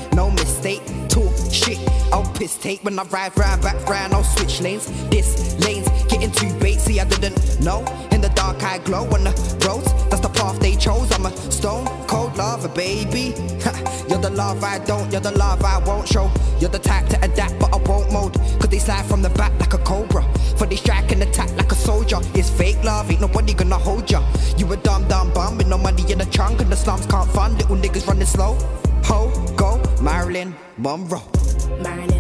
when 2.85 2.99
I 2.99 3.03
ride 3.05 3.37
round, 3.39 3.63
back 3.63 3.89
round, 3.89 4.13
no 4.13 4.23
switch 4.23 4.61
lanes. 4.61 4.87
This 5.09 5.59
lanes 5.65 5.89
getting 6.09 6.31
too 6.31 6.53
bait, 6.61 6.79
see, 6.79 7.01
I 7.01 7.05
didn't 7.05 7.61
know. 7.61 7.81
In 8.13 8.21
the 8.21 8.29
dark, 8.31 8.63
I 8.63 8.79
glow 8.79 9.05
on 9.05 9.25
the 9.25 9.33
roads. 9.67 9.91
That's 10.11 10.21
the 10.21 10.29
path 10.29 10.61
they 10.61 10.77
chose. 10.77 11.11
I'm 11.13 11.27
a 11.27 11.35
stone 11.51 11.87
cold 12.07 12.37
lover, 12.37 12.69
baby. 12.69 13.35
you're 14.09 14.21
the 14.21 14.31
love 14.35 14.63
I 14.63 14.79
don't, 14.81 15.11
you're 15.11 15.21
the 15.21 15.33
love 15.33 15.65
I 15.65 15.79
won't 15.79 16.07
show. 16.07 16.31
You're 16.61 16.71
the 16.71 16.79
type 16.79 17.09
to 17.09 17.25
adapt, 17.25 17.59
but 17.59 17.73
I 17.73 17.79
won't 17.89 18.13
mold. 18.13 18.35
Cause 18.61 18.69
they 18.69 18.79
slide 18.79 19.07
from 19.07 19.23
the 19.23 19.31
back 19.31 19.59
like 19.59 19.73
a 19.73 19.79
cobra. 19.79 20.23
For 20.59 20.67
they 20.67 20.77
strike 20.77 21.11
and 21.11 21.23
attack 21.23 21.51
like 21.57 21.73
a 21.73 21.75
soldier. 21.75 22.19
It's 22.35 22.51
fake 22.51 22.83
love, 22.85 23.11
ain't 23.11 23.21
nobody 23.21 23.55
gonna 23.55 23.79
hold 23.79 24.11
ya. 24.11 24.23
You 24.59 24.71
a 24.73 24.77
dumb, 24.77 25.09
dumb 25.09 25.33
bum 25.33 25.57
with 25.57 25.69
no 25.69 25.79
money 25.79 26.05
in 26.13 26.19
the 26.19 26.27
trunk, 26.27 26.61
and 26.61 26.71
the 26.71 26.77
slums 26.77 27.07
can't 27.07 27.31
fund. 27.31 27.57
Little 27.59 27.77
niggas 27.77 28.07
running 28.07 28.27
slow. 28.27 28.59
Ho, 30.85 30.99
go, 30.99 31.23
Marilyn 31.83 31.83
Monroe. 31.83 32.14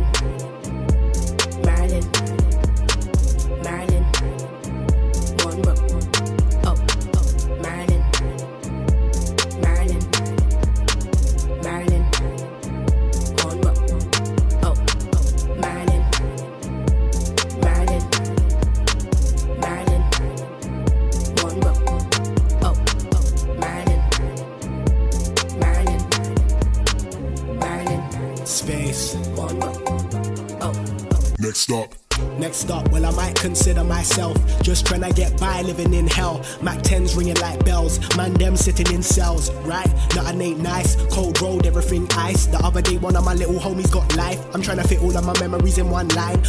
One 45.85 46.09
line. 46.09 46.44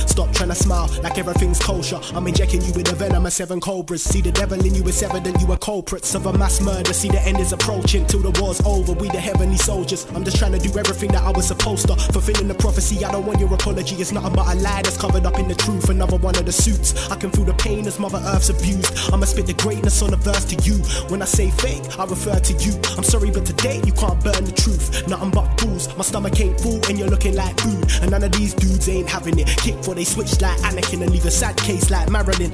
Like 1.03 1.17
everything's 1.17 1.59
kosher. 1.59 1.99
I'm 2.13 2.27
injecting 2.27 2.61
you 2.61 2.73
with 2.73 2.91
a 2.91 2.95
venom 2.95 3.25
of 3.25 3.33
seven 3.33 3.59
cobras. 3.59 4.03
See 4.03 4.21
the 4.21 4.31
devil 4.31 4.63
in 4.65 4.75
you, 4.75 4.83
it's 4.87 5.01
evident 5.03 5.41
you 5.41 5.51
are 5.51 5.57
culprits 5.57 6.15
of 6.15 6.25
a 6.25 6.33
mass 6.37 6.61
murder. 6.61 6.93
See 6.93 7.09
the 7.09 7.21
end 7.21 7.39
is 7.39 7.53
approaching 7.53 8.05
till 8.05 8.21
the 8.21 8.31
war's 8.41 8.61
over. 8.65 8.93
We 8.93 9.09
the 9.09 9.19
heavenly 9.19 9.57
soldiers. 9.57 10.05
I'm 10.13 10.23
just 10.23 10.37
trying 10.37 10.53
to 10.53 10.59
do 10.59 10.77
everything 10.77 11.11
that 11.11 11.23
I 11.23 11.31
was 11.31 11.47
supposed 11.47 11.87
to. 11.87 11.95
Fulfilling 11.95 12.47
the 12.47 12.55
prophecy, 12.55 13.03
I 13.03 13.11
don't 13.11 13.25
want 13.25 13.39
your 13.39 13.53
apology. 13.53 13.95
It's 13.95 14.11
nothing 14.11 14.33
but 14.33 14.47
a 14.47 14.55
lie 14.59 14.81
that's 14.81 14.97
covered 14.97 15.25
up 15.25 15.39
in 15.39 15.47
the 15.47 15.55
truth. 15.55 15.89
Another 15.89 16.17
one 16.17 16.35
of 16.35 16.45
the 16.45 16.51
suits. 16.51 17.09
I 17.09 17.15
can 17.15 17.31
feel 17.31 17.45
the 17.45 17.53
pain 17.53 17.87
as 17.87 17.99
Mother 17.99 18.21
Earth's 18.25 18.49
abused. 18.49 19.13
I'ma 19.13 19.25
spit 19.25 19.47
the 19.47 19.53
greatness 19.53 20.01
on 20.01 20.11
the 20.11 20.17
verse 20.17 20.45
to 20.45 20.55
you. 20.63 20.77
When 21.09 21.21
I 21.21 21.25
say 21.25 21.49
fake, 21.49 21.83
I 21.99 22.05
refer 22.05 22.39
to 22.39 22.53
you. 22.53 22.73
I'm 22.97 23.03
sorry, 23.03 23.31
but 23.31 23.45
today 23.45 23.81
you 23.85 23.93
can't 23.93 24.21
burn 24.23 24.43
the 24.43 24.51
truth. 24.51 25.07
Nothing 25.07 25.31
but 25.31 25.47
fools. 25.59 25.95
My 25.97 26.03
stomach 26.03 26.39
ain't 26.39 26.59
full 26.59 26.79
and 26.87 26.97
you're 26.97 27.09
looking 27.09 27.35
like 27.35 27.59
food. 27.59 27.83
And 28.01 28.11
none 28.11 28.23
of 28.23 28.31
these 28.31 28.53
dudes 28.53 28.87
ain't 28.89 29.09
having 29.09 29.39
it. 29.39 29.47
Kick 29.57 29.83
for 29.83 29.95
they 29.95 30.03
switch 30.03 30.41
like 30.41 30.57
Anakin 30.75 31.03
and 31.03 31.11
leave 31.11 31.25
a 31.25 31.31
sad 31.31 31.55
case 31.55 31.89
like 31.89 32.09
Marilyn. 32.09 32.53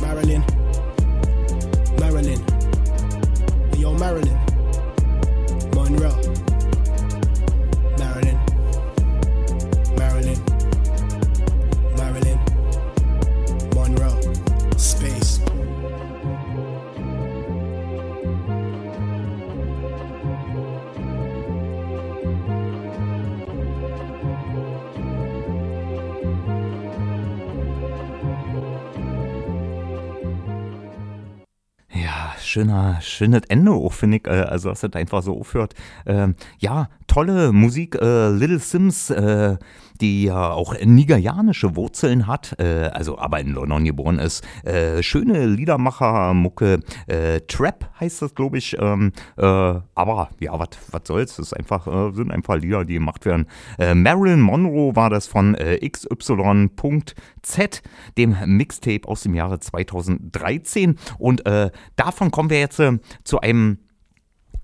Marilyn. 0.00 0.44
Marilyn. 1.98 2.40
Yo, 3.76 3.92
Marilyn. 3.92 4.38
Monroe. 5.74 6.35
Schöner, 32.56 32.98
schönes 33.02 33.42
Ende 33.48 33.72
auch, 33.72 33.92
finde 33.92 34.16
ich. 34.16 34.26
Äh, 34.26 34.30
also, 34.30 34.70
dass 34.70 34.80
das 34.80 34.94
einfach 34.94 35.22
so 35.22 35.38
aufhört. 35.38 35.74
Ähm, 36.06 36.36
ja, 36.58 36.88
tolle 37.06 37.52
Musik. 37.52 37.96
Äh, 37.96 38.30
Little 38.30 38.58
Sims, 38.58 39.10
äh, 39.10 39.56
die 39.98 40.24
ja 40.24 40.50
auch 40.50 40.74
nigerianische 40.78 41.76
Wurzeln 41.76 42.26
hat, 42.26 42.58
äh, 42.58 42.90
also 42.92 43.18
aber 43.18 43.40
in 43.40 43.52
London 43.52 43.84
geboren 43.84 44.18
ist. 44.18 44.44
Äh, 44.64 45.02
schöne 45.02 45.46
Liedermacher-Mucke. 45.46 46.80
Äh, 47.06 47.40
Trap 47.42 47.90
heißt 48.00 48.22
das, 48.22 48.34
glaube 48.34 48.58
ich. 48.58 48.76
Ähm, 48.78 49.12
äh, 49.36 49.42
aber 49.42 50.30
ja, 50.40 50.58
was 50.58 50.68
soll's? 51.04 51.36
Das 51.36 51.46
ist 51.46 51.56
einfach, 51.56 51.86
äh, 51.86 52.14
sind 52.14 52.30
einfach 52.30 52.56
Lieder, 52.56 52.84
die 52.84 52.94
gemacht 52.94 53.24
werden. 53.24 53.46
Äh, 53.78 53.94
Marilyn 53.94 54.40
Monroe 54.40 54.96
war 54.96 55.10
das 55.10 55.26
von 55.26 55.56
XY.Z, 55.56 57.82
dem 58.18 58.36
Mixtape 58.46 59.06
aus 59.06 59.22
dem 59.22 59.34
Jahre 59.34 59.60
2013. 59.60 60.98
Und 61.18 61.44
davon 61.96 62.30
kommen 62.30 62.50
wir 62.50 62.58
jetzt 62.58 62.80
zu 63.24 63.40
einem 63.40 63.78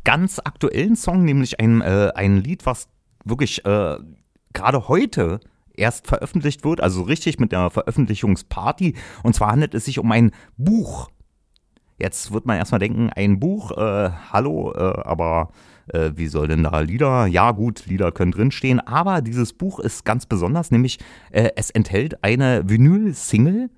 ganz 0.04 0.38
aktuellen 0.38 0.96
Song, 0.96 1.24
nämlich 1.24 1.60
ein, 1.60 1.80
äh, 1.80 2.12
ein 2.14 2.38
Lied, 2.38 2.66
was 2.66 2.88
wirklich 3.24 3.64
äh, 3.64 3.96
gerade 4.52 4.88
heute 4.88 5.40
erst 5.74 6.06
veröffentlicht 6.06 6.64
wird, 6.64 6.80
also 6.80 7.02
richtig 7.02 7.38
mit 7.38 7.52
der 7.52 7.70
Veröffentlichungsparty. 7.70 8.94
Und 9.22 9.34
zwar 9.34 9.52
handelt 9.52 9.74
es 9.74 9.84
sich 9.84 9.98
um 9.98 10.10
ein 10.12 10.32
Buch. 10.56 11.08
Jetzt 11.98 12.32
wird 12.32 12.46
man 12.46 12.56
erstmal 12.56 12.80
denken, 12.80 13.10
ein 13.10 13.38
Buch, 13.38 13.70
äh, 13.72 14.10
hallo, 14.32 14.72
äh, 14.72 15.02
aber 15.04 15.50
äh, 15.88 16.10
wie 16.16 16.26
soll 16.26 16.48
denn 16.48 16.64
da 16.64 16.80
Lieder? 16.80 17.26
Ja 17.26 17.52
gut, 17.52 17.86
Lieder 17.86 18.12
können 18.12 18.32
drinstehen, 18.32 18.80
aber 18.80 19.22
dieses 19.22 19.52
Buch 19.52 19.78
ist 19.78 20.04
ganz 20.04 20.26
besonders, 20.26 20.70
nämlich 20.70 20.98
äh, 21.30 21.50
es 21.56 21.70
enthält 21.70 22.24
eine 22.24 22.68
Vinyl-Single 22.68 23.70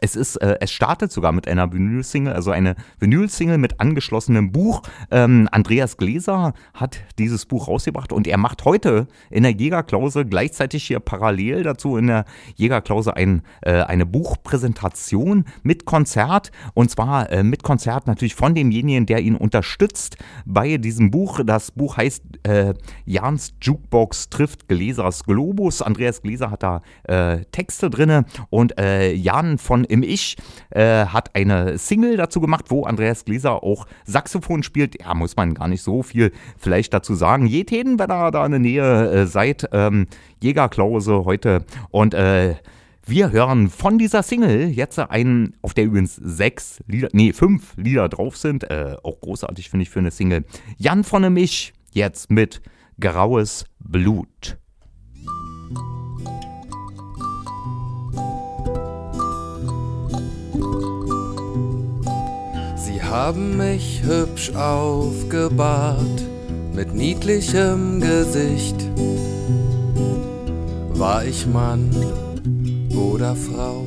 es 0.00 0.16
ist, 0.16 0.36
äh, 0.36 0.56
es 0.60 0.72
startet 0.72 1.12
sogar 1.12 1.32
mit 1.32 1.46
einer 1.46 1.72
Vinyl-Single, 1.72 2.32
also 2.32 2.50
eine 2.50 2.74
Vinyl-Single 2.98 3.58
mit 3.58 3.80
angeschlossenem 3.80 4.50
Buch. 4.52 4.82
Ähm, 5.10 5.48
Andreas 5.52 5.96
Gläser 5.96 6.54
hat 6.74 6.98
dieses 7.18 7.46
Buch 7.46 7.68
rausgebracht 7.68 8.12
und 8.12 8.26
er 8.26 8.38
macht 8.38 8.64
heute 8.64 9.06
in 9.30 9.42
der 9.42 9.52
Jägerklause 9.52 10.24
gleichzeitig 10.24 10.84
hier 10.84 11.00
parallel 11.00 11.62
dazu 11.62 11.96
in 11.96 12.06
der 12.06 12.24
Jägerklause 12.56 13.14
ein, 13.16 13.42
äh, 13.62 13.82
eine 13.82 14.06
Buchpräsentation 14.06 15.44
mit 15.62 15.84
Konzert 15.84 16.50
und 16.74 16.90
zwar 16.90 17.30
äh, 17.30 17.42
mit 17.42 17.62
Konzert 17.62 18.06
natürlich 18.06 18.34
von 18.34 18.54
demjenigen, 18.54 19.06
der 19.06 19.20
ihn 19.20 19.36
unterstützt 19.36 20.16
bei 20.46 20.78
diesem 20.78 21.10
Buch. 21.10 21.40
Das 21.44 21.70
Buch 21.72 21.98
heißt 21.98 22.22
äh, 22.44 22.74
Jans 23.04 23.52
Jukebox 23.60 24.30
trifft 24.30 24.68
Gläsers 24.68 25.24
Globus. 25.24 25.82
Andreas 25.82 26.22
Gläser 26.22 26.50
hat 26.50 26.62
da 26.62 26.82
äh, 27.04 27.44
Texte 27.52 27.90
drinne 27.90 28.24
und 28.48 28.78
äh, 28.78 29.12
Jan 29.12 29.58
von 29.58 29.84
im 29.90 30.02
Ich 30.02 30.36
äh, 30.70 31.06
hat 31.06 31.34
eine 31.34 31.78
Single 31.78 32.16
dazu 32.16 32.40
gemacht, 32.40 32.66
wo 32.68 32.84
Andreas 32.84 33.24
Gläser 33.24 33.62
auch 33.62 33.86
Saxophon 34.04 34.62
spielt. 34.62 35.00
Ja, 35.00 35.14
muss 35.14 35.36
man 35.36 35.54
gar 35.54 35.68
nicht 35.68 35.82
so 35.82 36.02
viel 36.02 36.32
vielleicht 36.56 36.94
dazu 36.94 37.14
sagen. 37.14 37.46
Jeden, 37.46 37.98
wenn 37.98 38.10
ihr 38.10 38.30
da 38.30 38.44
in 38.46 38.52
der 38.52 38.60
Nähe 38.60 39.10
äh, 39.10 39.26
seid, 39.26 39.68
ähm, 39.72 40.06
Jägerklause 40.42 41.24
heute 41.24 41.64
und 41.90 42.14
äh, 42.14 42.54
wir 43.06 43.32
hören 43.32 43.70
von 43.70 43.98
dieser 43.98 44.22
Single 44.22 44.68
jetzt 44.68 44.98
einen, 44.98 45.56
auf 45.62 45.74
der 45.74 45.84
übrigens 45.84 46.16
sechs 46.16 46.80
Lieder, 46.86 47.08
nee, 47.12 47.32
fünf 47.32 47.76
Lieder 47.76 48.08
drauf 48.08 48.36
sind. 48.36 48.70
Äh, 48.70 48.96
auch 49.02 49.20
großartig 49.20 49.70
finde 49.70 49.82
ich 49.82 49.90
für 49.90 49.98
eine 49.98 50.10
Single. 50.10 50.44
Jan 50.76 51.02
von 51.02 51.32
Mich 51.32 51.72
jetzt 51.92 52.30
mit 52.30 52.60
Graues 53.00 53.64
Blut. 53.80 54.58
Haben 63.10 63.56
mich 63.56 64.02
hübsch 64.04 64.54
aufgebahrt 64.54 66.22
mit 66.72 66.94
niedlichem 66.94 68.00
Gesicht. 68.00 68.76
War 70.90 71.24
ich 71.24 71.44
Mann 71.46 71.90
oder 72.94 73.34
Frau? 73.34 73.84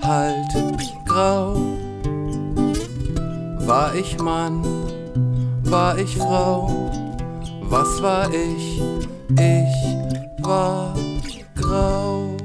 halt 0.00 0.78
grau. 1.08 1.56
War 3.66 3.96
ich 3.96 4.16
Mann, 4.20 4.62
war 5.64 5.98
ich 5.98 6.16
Frau? 6.16 6.81
Was 7.72 8.02
war 8.02 8.30
ich? 8.34 8.82
Ich 9.30 10.44
war 10.44 10.94
grau. 11.54 12.36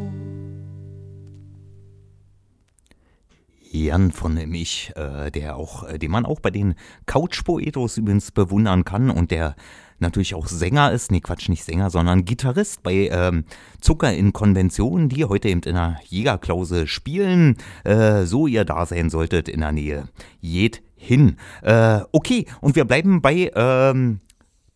Jan 3.70 4.14
von 4.14 4.36
mich, 4.50 4.94
äh, 4.96 5.30
der 5.30 5.58
auch, 5.58 5.84
äh, 5.84 6.00
den 6.00 6.12
man 6.12 6.26
auch 6.26 6.40
bei 6.40 6.50
den 6.50 6.76
Couch-Poetos 7.08 7.98
übrigens 7.98 8.32
bewundern 8.32 8.86
kann 8.86 9.10
und 9.10 9.32
der 9.32 9.58
natürlich 10.00 10.34
auch 10.34 10.48
Sänger 10.48 10.94
ist, 10.94 11.12
nee 11.12 11.20
Quatsch, 11.20 11.50
nicht 11.50 11.66
Sänger, 11.66 11.90
sondern 11.90 12.24
Gitarrist 12.24 12.82
bei 12.82 13.10
ähm, 13.12 13.44
Zucker 13.82 14.14
in 14.14 14.32
Konvention, 14.32 15.10
die 15.10 15.26
heute 15.26 15.50
eben 15.50 15.62
in 15.64 15.76
der 15.76 16.00
Jägerklause 16.06 16.88
spielen, 16.88 17.58
äh, 17.84 18.24
so 18.24 18.48
ihr 18.48 18.64
da 18.64 18.86
sein 18.86 19.10
solltet 19.10 19.50
in 19.50 19.60
der 19.60 19.74
Nähe. 19.74 20.08
Jed 20.40 20.82
hin. 20.96 21.36
Äh, 21.64 22.00
okay, 22.14 22.46
und 22.62 22.78
wir 22.78 22.86
bleiben 22.86 23.22
bei 23.22 23.52
ähm, 23.54 24.22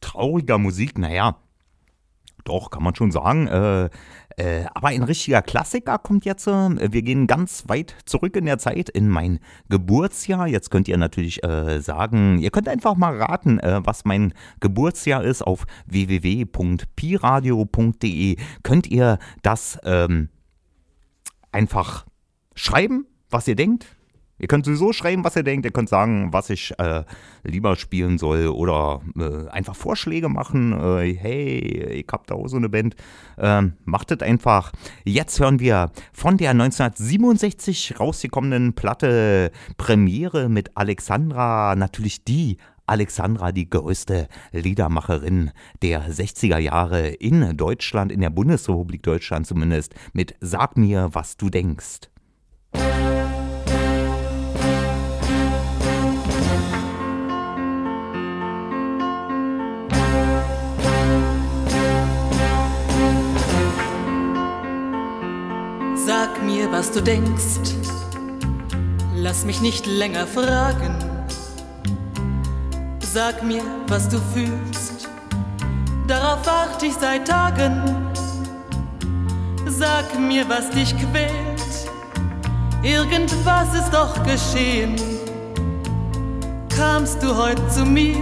trauriger 0.02 0.58
Musik, 0.58 0.98
naja, 0.98 1.38
doch, 2.44 2.72
kann 2.72 2.84
man 2.84 2.96
schon 2.96 3.12
sagen. 3.12 3.48
Äh, 3.48 3.90
äh, 4.38 4.66
aber 4.74 4.88
ein 4.90 5.04
richtiger 5.04 5.42
Klassiker 5.42 5.98
kommt 5.98 6.26
jetzt. 6.26 6.48
Äh, 6.48 6.92
wir 6.92 7.02
gehen 7.02 7.28
ganz 7.28 7.64
weit 7.68 7.96
zurück 8.06 8.36
in 8.36 8.46
der 8.46 8.58
Zeit, 8.58 8.90
in 8.90 9.08
mein 9.10 9.40
Geburtsjahr. 9.70 10.48
Jetzt 10.48 10.70
könnt 10.72 10.88
ihr 10.88 10.98
natürlich 10.98 11.44
äh, 11.44 11.82
sagen, 11.82 12.40
ihr 12.40 12.52
könnt 12.52 12.68
einfach 12.68 12.96
mal 12.96 13.22
raten, 13.22 13.60
äh, 13.60 13.82
was 13.84 14.06
mein 14.06 14.34
Geburtsjahr 14.60 15.24
ist. 15.24 15.44
Auf 15.44 15.66
www.piradio.de 15.86 18.38
könnt 18.64 18.88
ihr 18.88 19.20
das 19.44 19.78
ähm, 19.84 20.30
einfach 21.52 22.06
schreiben, 22.56 23.06
was 23.30 23.48
ihr 23.48 23.56
denkt. 23.56 23.86
Ihr 24.42 24.48
könnt 24.48 24.66
sowieso 24.66 24.92
schreiben, 24.92 25.24
was 25.24 25.36
ihr 25.36 25.44
denkt. 25.44 25.66
Ihr 25.66 25.72
könnt 25.72 25.88
sagen, 25.88 26.34
was 26.34 26.50
ich 26.50 26.74
äh, 26.80 27.04
lieber 27.44 27.76
spielen 27.76 28.18
soll 28.18 28.48
oder 28.48 29.02
äh, 29.16 29.48
einfach 29.50 29.76
Vorschläge 29.76 30.30
machen. 30.30 30.74
Äh, 30.74 31.14
hey, 31.14 31.60
ich 32.02 32.08
hab 32.12 32.26
da 32.26 32.34
auch 32.34 32.48
so 32.48 32.58
eine 32.58 32.68
Band. 32.68 32.96
Ähm, 33.38 33.74
macht 33.86 34.10
es 34.10 34.22
einfach. 34.22 34.72
Jetzt 35.06 35.40
hören 35.40 35.60
wir 35.60 35.92
von 36.12 36.38
der 36.38 36.52
1967 36.52 38.00
rausgekommenen 38.00 38.74
Platte 38.74 39.52
Premiere 39.78 40.50
mit 40.50 40.76
Alexandra 40.76 41.76
natürlich 41.76 42.24
die 42.24 42.58
Alexandra 42.88 43.52
die 43.52 43.70
größte 43.70 44.28
Liedermacherin 44.52 45.52
der 45.84 46.12
60er 46.12 46.58
Jahre 46.58 47.10
in 47.10 47.56
Deutschland, 47.56 48.12
in 48.12 48.22
der 48.22 48.32
Bundesrepublik 48.32 49.04
Deutschland 49.04 49.46
zumindest, 49.46 49.94
mit 50.14 50.36
Sag 50.42 50.78
mir, 50.78 51.10
was 51.14 51.38
du 51.38 51.50
denkst. 51.50 52.11
Was 66.82 66.91
du 66.94 67.00
denkst, 67.00 67.76
lass 69.15 69.46
mich 69.46 69.62
nicht 69.62 69.86
länger 69.86 70.26
fragen. 70.26 70.96
Sag 73.02 73.44
mir, 73.44 73.62
was 73.88 74.10
du 74.10 74.17
fühlst, 74.34 75.08
darauf 76.08 76.39
warte 76.44 76.88
ich 76.88 76.96
seit 76.96 77.28
Tagen. 77.28 77.84
Sag 79.67 80.20
mir, 80.20 80.50
was 80.50 80.72
dich 80.72 80.96
quält, 80.98 81.72
irgendwas 82.82 83.76
ist 83.76 83.91
doch 83.91 84.15
geschehen. 84.24 84.96
Kamst 86.76 87.22
du 87.22 87.36
heute 87.36 87.62
zu 87.67 87.86
mir, 87.86 88.17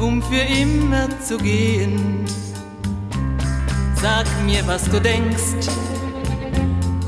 um 0.00 0.22
für 0.22 0.46
immer 0.62 1.06
zu 1.20 1.36
gehen? 1.36 2.24
Sag 4.00 4.26
mir, 4.46 4.66
was 4.66 4.84
du 4.84 4.98
denkst, 4.98 5.68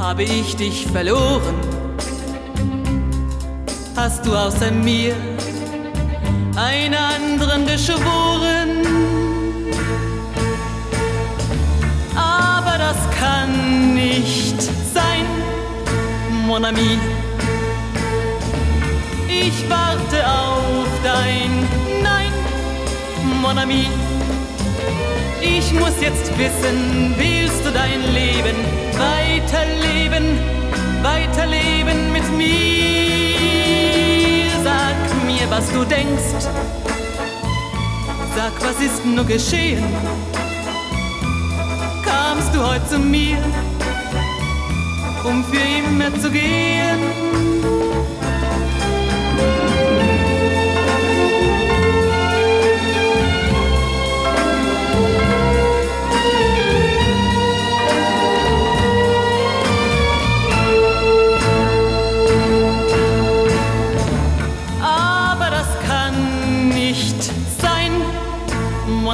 habe 0.02 0.24
ich 0.24 0.56
dich 0.56 0.86
verloren? 0.88 1.54
Hast 3.94 4.26
du 4.26 4.34
außer 4.34 4.72
mir 4.72 5.14
einen 6.56 6.94
anderen 6.94 7.64
geschworen? 7.66 8.70
Aber 12.16 12.78
das 12.78 12.98
kann 13.20 13.94
nicht 13.94 14.60
sein, 14.92 15.24
mon 16.46 16.64
ami. 16.64 16.98
Ich 19.28 19.70
warte 19.70 20.18
auf 20.26 20.88
dein 21.04 21.50
Nein, 22.02 22.32
mon 23.40 23.56
ami. 23.56 23.86
Ich 25.40 25.72
muss 25.72 25.94
jetzt 26.00 26.26
wissen, 26.36 27.14
willst 27.16 27.64
du 27.64 27.70
dein 27.70 28.00
Leben 28.12 28.81
weiterleben, 28.98 30.38
weiterleben 31.02 32.12
mit 32.12 32.30
mir? 32.36 33.32
Sag 34.64 34.96
mir, 35.26 35.50
was 35.50 35.70
du 35.72 35.84
denkst. 35.84 36.46
Sag, 38.34 38.52
was 38.60 38.80
ist 38.84 39.04
nur 39.04 39.24
geschehen? 39.24 39.84
Kamst 42.04 42.54
du 42.54 42.66
heute 42.66 42.86
zu 42.88 42.98
mir, 42.98 43.38
um 45.24 45.44
für 45.44 45.58
immer 45.58 46.12
zu 46.20 46.30
gehen? 46.30 47.51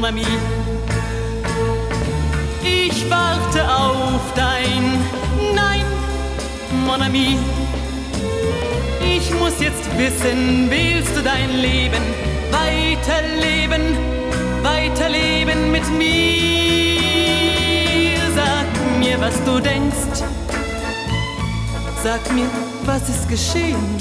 Mon 0.01 0.05
ami. 0.05 0.23
Ich 2.63 3.11
warte 3.11 3.69
auf 3.69 4.21
dein 4.37 4.97
Nein, 5.55 5.85
mon 6.87 7.03
ami. 7.03 7.37
Ich 9.03 9.33
muss 9.35 9.59
jetzt 9.59 9.89
wissen, 9.99 10.71
willst 10.71 11.17
du 11.17 11.23
dein 11.23 11.51
Leben 11.51 12.03
weiterleben, 12.53 13.97
weiterleben 14.63 15.73
mit 15.73 15.89
mir? 15.99 17.01
Sag 18.37 18.69
mir, 19.01 19.21
was 19.21 19.43
du 19.45 19.59
denkst. 19.59 20.23
Sag 22.05 22.33
mir, 22.33 22.49
was 22.85 23.09
ist 23.09 23.29
geschehen? 23.29 23.97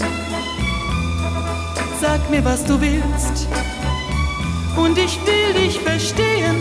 Sag 1.99 2.29
mir, 2.29 2.45
was 2.45 2.63
du 2.65 2.79
willst. 2.79 3.47
Und 4.77 4.97
ich 4.97 5.19
will 5.25 5.53
dich 5.53 5.79
verstehen. 5.79 6.55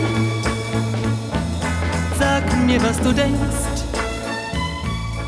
Sag 2.17 2.65
mir, 2.65 2.81
was 2.81 2.99
du 2.99 3.13
denkst. 3.13 3.83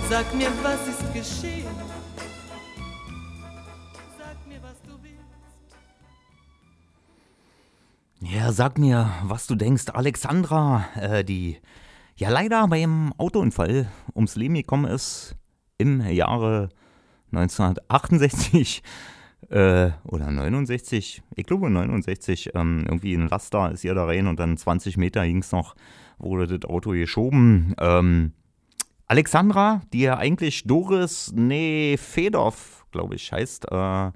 Sag 0.10 0.34
mir, 0.34 0.52
was 0.64 0.88
ist 0.88 1.14
geschehen. 1.14 1.68
Sag 4.18 4.48
mir, 4.48 4.62
was 4.64 4.82
du 4.82 4.94
willst. 5.04 5.76
Ja, 8.22 8.52
sag 8.52 8.80
mir, 8.80 9.12
was 9.24 9.46
du 9.46 9.56
denkst. 9.56 9.90
Alexandra, 9.94 10.86
äh, 10.96 11.24
die 11.24 11.58
ja 12.16 12.30
leider 12.30 12.68
beim 12.68 13.14
Autounfall 13.18 13.88
ums 14.16 14.36
Leben 14.36 14.56
gekommen 14.56 14.92
ist 14.92 15.36
im 15.78 16.02
Jahre 16.10 16.70
1968 17.32 18.82
äh, 19.50 19.92
oder 20.04 20.32
69, 20.32 21.22
ich 21.36 21.46
glaube 21.46 21.70
69, 21.70 22.52
ähm, 22.56 22.86
irgendwie 22.86 23.14
ein 23.14 23.28
Laster 23.28 23.72
ist 23.72 23.84
ihr 23.84 23.94
da 23.94 24.06
rein 24.06 24.28
und 24.28 24.40
dann 24.40 24.58
20 24.58 24.98
Meter 24.98 25.26
ging 25.26 25.40
es 25.40 25.52
noch, 25.52 25.76
wurde 26.18 26.60
das 26.60 26.70
Auto 26.70 26.92
geschoben. 26.92 27.74
Ähm, 27.80 28.34
Alexandra, 29.08 29.82
die 29.92 30.02
ja 30.02 30.18
eigentlich 30.18 30.66
Doris 30.66 31.32
Nefedov, 31.34 32.86
glaube 32.92 33.16
ich, 33.16 33.32
heißt, 33.32 33.72
äh, 33.72 34.12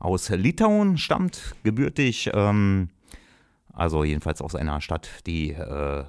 aus 0.00 0.28
Litauen 0.30 0.98
stammt, 0.98 1.54
gebürtig, 1.62 2.28
ähm, 2.34 2.88
also 3.72 4.02
jedenfalls 4.02 4.42
aus 4.42 4.56
einer 4.56 4.80
Stadt, 4.80 5.08
die 5.26 5.50
äh, 5.50 6.04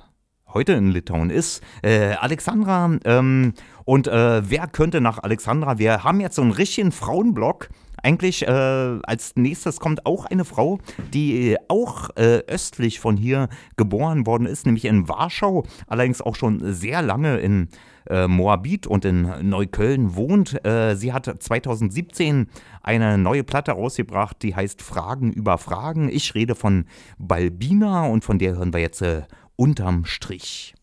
heute 0.53 0.73
in 0.73 0.91
Litauen 0.91 1.29
ist. 1.29 1.61
Äh, 1.83 2.13
Alexandra, 2.13 2.97
ähm, 3.05 3.53
und 3.85 4.07
äh, 4.07 4.49
wer 4.49 4.67
könnte 4.67 5.01
nach 5.01 5.19
Alexandra, 5.19 5.77
wir 5.77 6.03
haben 6.03 6.19
jetzt 6.19 6.35
so 6.35 6.41
einen 6.41 6.51
richtigen 6.51 6.91
Frauenblock. 6.91 7.69
Eigentlich 8.03 8.45
äh, 8.45 8.51
als 8.51 9.33
nächstes 9.35 9.79
kommt 9.79 10.05
auch 10.05 10.25
eine 10.25 10.43
Frau, 10.43 10.79
die 11.13 11.55
auch 11.69 12.09
äh, 12.17 12.43
östlich 12.47 12.99
von 12.99 13.15
hier 13.15 13.47
geboren 13.77 14.27
worden 14.27 14.45
ist, 14.45 14.65
nämlich 14.65 14.85
in 14.85 15.07
Warschau, 15.07 15.63
allerdings 15.87 16.21
auch 16.21 16.35
schon 16.35 16.73
sehr 16.73 17.01
lange 17.01 17.37
in 17.37 17.69
äh, 18.09 18.27
Moabit 18.27 18.87
und 18.87 19.05
in 19.05 19.31
Neukölln 19.49 20.15
wohnt. 20.15 20.65
Äh, 20.65 20.95
sie 20.95 21.13
hat 21.13 21.25
2017 21.25 22.47
eine 22.81 23.17
neue 23.17 23.45
Platte 23.45 23.71
rausgebracht, 23.71 24.43
die 24.43 24.53
heißt 24.53 24.81
Fragen 24.81 25.31
über 25.31 25.57
Fragen. 25.57 26.09
Ich 26.09 26.35
rede 26.35 26.55
von 26.55 26.85
Balbina 27.17 28.05
und 28.07 28.25
von 28.25 28.37
der 28.37 28.57
hören 28.57 28.73
wir 28.73 28.81
jetzt 28.81 29.01
äh, 29.01 29.21
unterm 29.55 30.03
Strich. 30.03 30.75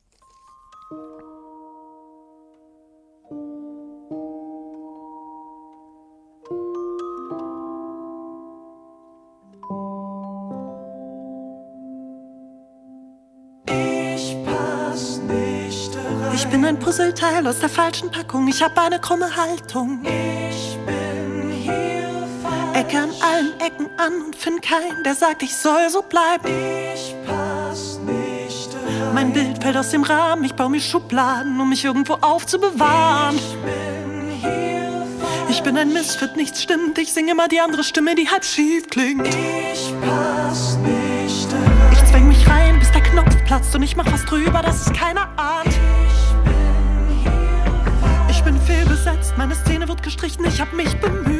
Ein 16.71 16.79
Puzzleteil 16.79 17.45
aus 17.49 17.59
der 17.59 17.69
falschen 17.69 18.13
Packung. 18.13 18.47
Ich 18.47 18.63
hab 18.63 18.79
eine 18.79 19.01
krumme 19.01 19.35
Haltung. 19.35 20.03
Ich 20.05 20.79
bin 20.87 21.51
hier 21.51 22.29
falsch. 22.45 22.79
Ecke 22.79 22.97
an 22.97 23.11
allen 23.21 23.61
Ecken 23.61 23.91
an 23.97 24.27
und 24.27 24.37
find 24.37 24.63
keinen, 24.63 25.03
der 25.05 25.17
sagt, 25.17 25.43
ich 25.43 25.57
soll 25.57 25.91
so 25.91 26.01
bleiben. 26.03 26.47
Ich 26.95 27.17
pass 27.27 27.99
nicht 28.07 28.73
rein. 28.73 29.15
Mein 29.15 29.33
Bild 29.33 29.61
fällt 29.61 29.77
aus 29.77 29.91
dem 29.91 30.05
Rahmen. 30.05 30.45
Ich 30.45 30.55
baue 30.55 30.71
mir 30.71 30.81
Schubladen, 30.81 31.61
um 31.61 31.71
mich 31.71 31.85
irgendwo 31.85 32.15
aufzubewahren. 32.21 33.35
Ich 33.35 33.57
bin 33.57 34.31
hier 34.31 35.07
falsch. 35.19 35.51
Ich 35.51 35.63
bin 35.65 35.77
ein 35.77 35.93
Misfit, 35.93 36.37
nichts 36.37 36.63
stimmt. 36.63 36.99
Ich 36.99 37.13
singe 37.13 37.33
immer 37.33 37.49
die 37.49 37.59
andere 37.59 37.83
Stimme, 37.83 38.15
die 38.15 38.29
halb 38.31 38.45
schief 38.45 38.89
klingt. 38.89 39.27
Ich 39.27 39.93
pass 40.07 40.79
nicht 40.85 41.53
rein. 41.53 41.93
Ich 41.95 42.05
zwäng 42.05 42.29
mich 42.29 42.49
rein, 42.49 42.79
bis 42.79 42.93
der 42.93 43.03
Knopf 43.03 43.35
platzt 43.45 43.75
und 43.75 43.83
ich 43.83 43.97
mach 43.97 44.07
was 44.13 44.25
drüber, 44.25 44.63
dass 44.63 44.87
es 44.87 44.93
keiner 44.93 45.29
ahnt. 45.37 45.80
Ich 49.31 49.37
bin 49.37 49.37
fehlbesetzt 49.37 49.37
geputzt, 49.37 49.39
meine 49.39 49.55
Szene 49.55 49.89
wird 49.89 50.03
gestrichen, 50.03 50.45
ich 50.45 50.61
hab 50.61 50.73
mich 50.73 50.95
bemüht. 51.01 51.40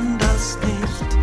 Kann 0.00 0.18
das 0.18 0.58
nicht. 0.62 1.18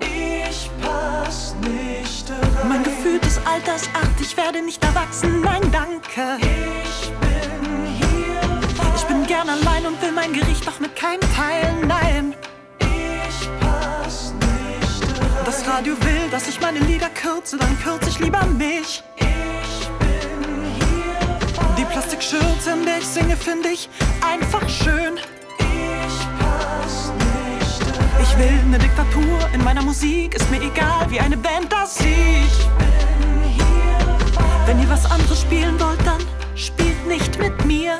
Ich 0.00 0.70
pass 0.80 1.54
nicht 1.60 2.30
rein. 2.30 2.68
Mein 2.68 2.82
Gefühl 2.82 3.18
des 3.18 3.38
Alters, 3.46 3.88
ach, 3.94 4.20
ich 4.20 4.36
werde 4.36 4.62
nicht 4.62 4.82
erwachsen, 4.84 5.40
nein, 5.40 5.62
danke. 5.72 6.38
Ich 6.84 7.10
bin 7.10 7.86
hier 7.86 8.94
Ich 8.94 9.04
bin 9.04 9.26
gern 9.26 9.48
allein 9.48 9.86
und 9.86 10.00
will 10.00 10.12
mein 10.12 10.32
Gericht 10.32 10.66
doch 10.66 10.78
mit 10.80 10.94
keinem 10.96 11.20
teilen, 11.34 11.86
nein. 11.88 12.34
Ich 12.78 13.48
pass 13.60 14.34
nicht 14.34 15.20
rein. 15.20 15.44
Das 15.44 15.66
Radio 15.66 15.94
will, 16.00 16.28
dass 16.30 16.48
ich 16.48 16.60
meine 16.60 16.78
Lieder 16.80 17.08
kürze, 17.10 17.56
dann 17.56 17.78
kürze 17.80 18.08
ich 18.08 18.18
lieber 18.20 18.44
mich. 18.46 19.02
Die 21.82 21.86
Plastikschürze, 21.86 22.74
in 22.74 22.84
der 22.84 22.98
ich 22.98 23.04
singe, 23.04 23.36
finde 23.36 23.70
ich 23.70 23.88
einfach 24.24 24.68
schön. 24.68 25.18
Ich 25.58 26.26
pass 26.38 27.10
nicht 27.18 27.98
rein. 27.98 28.22
Ich 28.22 28.38
will 28.38 28.60
eine 28.66 28.78
Diktatur 28.78 29.48
in 29.52 29.64
meiner 29.64 29.82
Musik, 29.82 30.36
ist 30.36 30.48
mir 30.52 30.62
egal, 30.62 31.10
wie 31.10 31.18
eine 31.18 31.36
Band 31.36 31.72
das 31.72 31.96
sieht. 31.96 32.68
Wenn 34.64 34.80
ihr 34.80 34.88
was 34.88 35.10
anderes 35.10 35.40
spielen 35.40 35.74
wollt, 35.80 36.06
dann 36.06 36.20
spielt 36.54 37.04
nicht 37.08 37.36
mit 37.40 37.64
mir. 37.64 37.98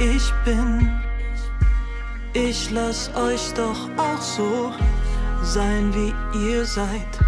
Ich 0.00 0.32
bin? 0.44 0.90
Ich 2.32 2.70
lass 2.70 3.10
euch 3.16 3.52
doch 3.54 3.88
auch 3.96 4.20
so 4.20 4.72
sein, 5.42 5.92
wie 5.94 6.14
ihr 6.38 6.64
seid. 6.64 7.18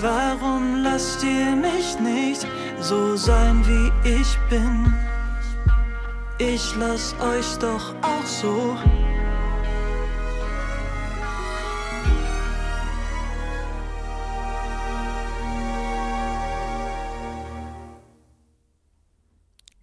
Warum 0.00 0.82
lasst 0.82 1.22
ihr 1.22 1.54
mich 1.56 1.98
nicht 2.00 2.46
so 2.80 3.16
sein, 3.16 3.64
wie 3.66 3.92
ich 4.08 4.38
bin? 4.50 4.92
Ich 6.38 6.74
lass 6.76 7.14
euch 7.20 7.58
doch 7.58 7.94
auch 8.02 8.26
so. 8.26 8.76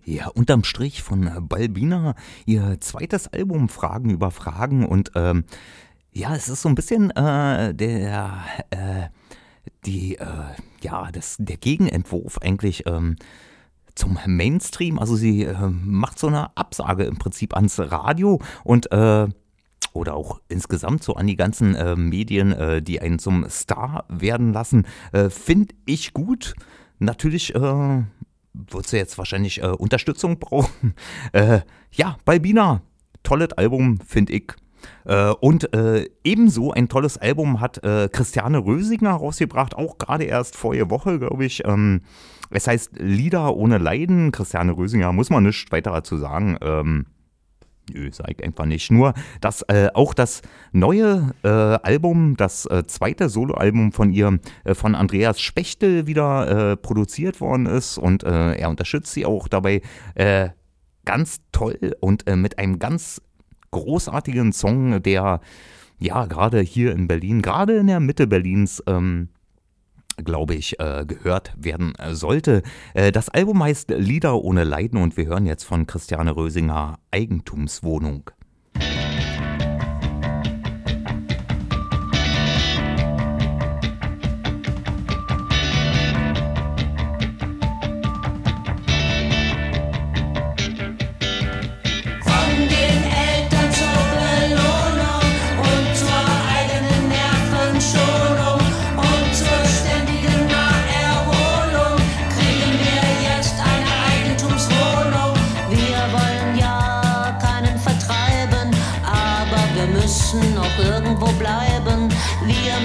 Ja, 0.03 0.27
unterm 0.29 0.63
Strich 0.63 1.03
von 1.03 1.27
äh, 1.27 1.39
Balbina, 1.39 2.15
ihr 2.45 2.79
zweites 2.79 3.27
Album 3.27 3.69
Fragen 3.69 4.09
über 4.09 4.31
Fragen 4.31 4.85
und 4.85 5.11
ähm, 5.15 5.43
ja, 6.11 6.35
es 6.35 6.49
ist 6.49 6.63
so 6.63 6.69
ein 6.69 6.75
bisschen 6.75 7.11
äh, 7.11 7.73
der, 7.73 8.43
äh, 8.71 9.07
die, 9.85 10.17
äh, 10.17 10.25
ja, 10.81 11.11
das, 11.11 11.37
der 11.39 11.57
Gegenentwurf 11.57 12.39
eigentlich 12.39 12.85
ähm, 12.85 13.15
zum 13.95 14.17
Mainstream. 14.25 14.99
Also 14.99 15.15
sie 15.15 15.43
äh, 15.43 15.67
macht 15.69 16.19
so 16.19 16.27
eine 16.27 16.55
Absage 16.57 17.03
im 17.03 17.17
Prinzip 17.17 17.55
ans 17.55 17.79
Radio 17.79 18.41
und 18.63 18.91
äh, 18.91 19.27
oder 19.93 20.15
auch 20.15 20.39
insgesamt 20.47 21.03
so 21.03 21.15
an 21.15 21.27
die 21.27 21.35
ganzen 21.35 21.75
äh, 21.75 21.95
Medien, 21.95 22.53
äh, 22.53 22.81
die 22.81 23.01
einen 23.01 23.19
zum 23.19 23.49
Star 23.49 24.05
werden 24.09 24.53
lassen, 24.53 24.85
äh, 25.11 25.29
finde 25.29 25.75
ich 25.85 26.13
gut. 26.13 26.55
Natürlich 26.99 27.55
äh, 27.55 28.03
würdest 28.53 28.93
du 28.93 28.97
jetzt 28.97 29.17
wahrscheinlich 29.17 29.61
äh, 29.61 29.67
Unterstützung 29.67 30.39
brauchen. 30.39 30.93
Äh, 31.33 31.61
ja, 31.91 32.17
Balbina, 32.25 32.81
tolles 33.23 33.53
Album, 33.53 33.99
finde 34.05 34.33
ich. 34.33 34.53
Äh, 35.05 35.31
und 35.39 35.73
äh, 35.73 36.09
ebenso 36.23 36.71
ein 36.71 36.89
tolles 36.89 37.17
Album 37.17 37.61
hat 37.61 37.83
äh, 37.83 38.09
Christiane 38.11 38.59
Rösinger 38.59 39.11
rausgebracht, 39.11 39.75
auch 39.75 39.97
gerade 39.97 40.25
erst 40.25 40.55
vorige 40.57 40.89
Woche, 40.89 41.19
glaube 41.19 41.45
ich. 41.45 41.65
Ähm, 41.65 42.01
es 42.49 42.67
heißt 42.67 42.99
Lieder 42.99 43.55
ohne 43.55 43.77
Leiden. 43.77 44.31
Christiane 44.31 44.75
Rösinger 44.75 45.13
muss 45.13 45.29
man 45.29 45.43
nichts 45.43 45.71
weiter 45.71 45.91
dazu 45.91 46.17
sagen. 46.17 46.57
Ähm, 46.61 47.05
Nö, 47.89 48.09
sag 48.11 48.43
einfach 48.43 48.65
nicht. 48.65 48.91
Nur, 48.91 49.13
dass 49.41 49.63
äh, 49.63 49.89
auch 49.93 50.13
das 50.13 50.41
neue 50.71 51.33
äh, 51.43 51.47
Album, 51.47 52.37
das 52.37 52.65
äh, 52.67 52.85
zweite 52.85 53.27
Soloalbum 53.27 53.91
von 53.91 54.11
ihr, 54.11 54.39
äh, 54.63 54.75
von 54.75 54.95
Andreas 54.95 55.41
Spechtel 55.41 56.07
wieder 56.07 56.71
äh, 56.71 56.77
produziert 56.77 57.41
worden 57.41 57.65
ist 57.65 57.97
und 57.97 58.23
äh, 58.23 58.53
er 58.53 58.69
unterstützt 58.69 59.13
sie 59.13 59.25
auch 59.25 59.47
dabei 59.47 59.81
ganz 61.05 61.41
toll 61.51 61.95
und 61.99 62.25
mit 62.35 62.59
einem 62.59 62.77
ganz 62.79 63.21
großartigen 63.71 64.53
Song, 64.53 65.01
der 65.01 65.39
ja 65.97 66.25
gerade 66.25 66.59
hier 66.59 66.91
in 66.91 67.07
Berlin, 67.07 67.41
gerade 67.41 67.77
in 67.77 67.87
der 67.87 67.99
Mitte 67.99 68.27
Berlins, 68.27 68.83
ähm, 68.87 69.29
glaube 70.23 70.55
ich, 70.55 70.79
äh, 70.79 71.05
gehört 71.05 71.53
werden 71.57 71.93
äh, 71.95 72.15
sollte. 72.15 72.61
Äh, 72.93 73.11
das 73.11 73.29
Album 73.29 73.63
heißt 73.63 73.89
Lieder 73.89 74.35
ohne 74.41 74.63
Leiden 74.63 75.01
und 75.01 75.17
wir 75.17 75.25
hören 75.25 75.45
jetzt 75.45 75.63
von 75.63 75.87
Christiane 75.87 76.35
Rösinger 76.35 76.99
Eigentumswohnung. 77.11 78.31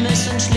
müssen 0.02 0.38
schließen. 0.40 0.55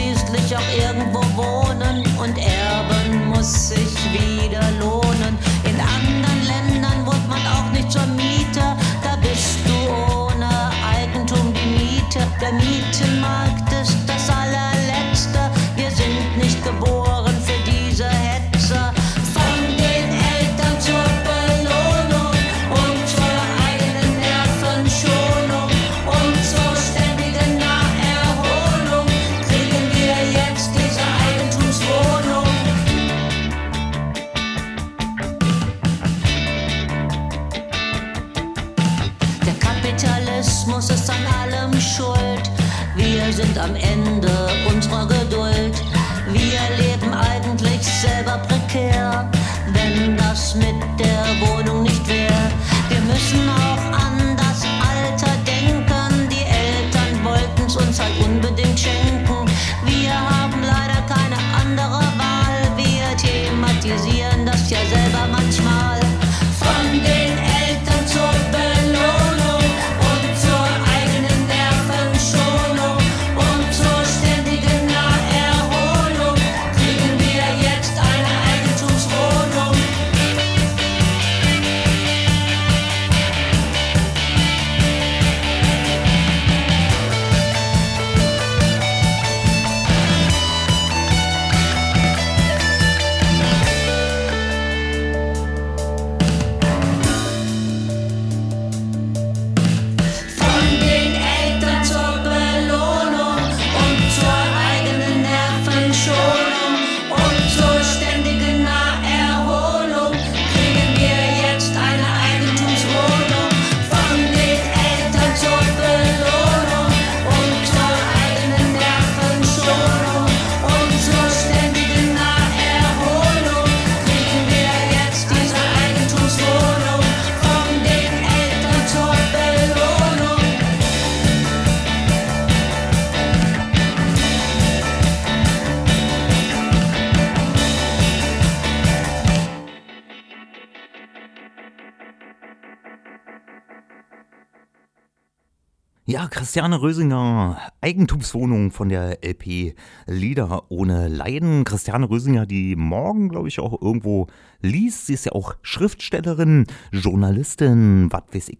Christiane 146.29 146.77
Rösinger, 146.81 147.57
Eigentumswohnung 147.81 148.71
von 148.71 148.89
der 148.89 149.23
LP 149.23 149.73
Lieder 150.05 150.63
ohne 150.69 151.07
Leiden. 151.07 151.63
Christiane 151.63 152.09
Rösinger, 152.09 152.45
die 152.45 152.75
morgen, 152.75 153.29
glaube 153.29 153.47
ich, 153.47 153.59
auch 153.59 153.81
irgendwo 153.81 154.27
liest. 154.61 155.07
Sie 155.07 155.13
ist 155.13 155.25
ja 155.25 155.31
auch 155.31 155.55
Schriftstellerin, 155.61 156.67
Journalistin, 156.91 158.11
was 158.11 158.23
weiß 158.33 158.49
ich, 158.49 158.59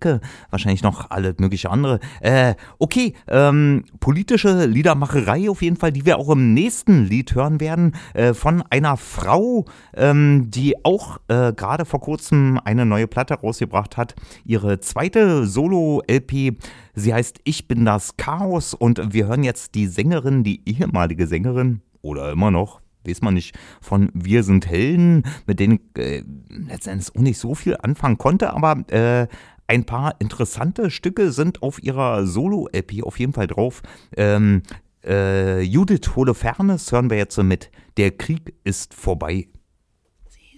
wahrscheinlich 0.50 0.84
noch 0.84 1.12
alle 1.12 1.36
mögliche 1.38 1.70
andere. 1.70 2.00
Äh, 2.22 2.56
okay, 2.78 3.14
ähm, 3.28 3.84
politische 4.00 4.66
Liedermacherei 4.66 5.50
auf 5.50 5.62
jeden 5.62 5.76
Fall, 5.76 5.92
die 5.92 6.06
wir 6.06 6.18
auch 6.18 6.30
im 6.30 6.54
nächsten 6.54 7.06
Lied 7.06 7.36
hören 7.36 7.60
werden, 7.60 7.96
äh, 8.14 8.34
von 8.34 8.64
einer 8.70 8.98
Frau, 8.98 9.66
ähm, 9.96 10.50
die 10.50 10.86
auch 10.86 11.20
äh, 11.28 11.54
gerade 11.54 11.86
vor 11.86 12.00
kurzem 12.00 12.60
eine 12.64 12.86
neue 12.86 13.08
Platte 13.08 13.34
rausgebracht 13.34 13.98
hat. 13.98 14.16
Ihre 14.46 14.80
zweite 14.80 15.46
Solo-LP. 15.46 16.58
Sie 16.96 17.14
heißt 17.14 17.40
Ich 17.44 17.68
bin 17.68 17.86
das 17.86 18.18
Chaos 18.18 18.74
und 18.74 19.09
wir 19.14 19.28
hören 19.28 19.44
jetzt 19.44 19.76
die 19.76 19.88
Sängerin, 19.88 20.44
die 20.44 20.62
ehemalige 20.66 21.28
Sängerin 21.28 21.82
oder 22.02 22.32
immer 22.32 22.52
noch, 22.52 22.82
weiß 23.06 23.22
man 23.22 23.34
nicht, 23.34 23.58
von 23.82 24.10
Wir 24.14 24.44
sind 24.44 24.68
Helden, 24.68 25.24
mit 25.46 25.60
denen 25.60 25.80
äh, 25.96 26.24
letztendlich 26.50 27.16
auch 27.16 27.22
nicht 27.22 27.40
so 27.40 27.56
viel 27.56 27.78
anfangen 27.82 28.18
konnte, 28.18 28.54
aber 28.54 28.84
äh, 28.92 29.28
ein 29.68 29.86
paar 29.86 30.16
interessante 30.20 30.90
Stücke 30.90 31.32
sind 31.32 31.62
auf 31.62 31.82
ihrer 31.84 32.26
Solo-LP 32.26 33.04
auf 33.04 33.20
jeden 33.20 33.34
Fall 33.34 33.48
drauf. 33.48 33.82
Ähm, 34.18 34.64
äh, 35.06 35.62
Judith 35.62 36.16
Holofernes 36.16 36.92
hören 36.92 37.10
wir 37.10 37.18
jetzt 37.18 37.36
so 37.36 37.44
mit 37.44 37.70
Der 37.98 38.12
Krieg 38.12 38.56
ist 38.64 38.94
vorbei. 38.94 39.48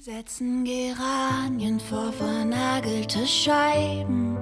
Setzen 0.04 0.66
Geranien 0.66 1.80
vor 1.80 2.12
vernagelte 2.12 3.28
Scheiben. 3.28 4.36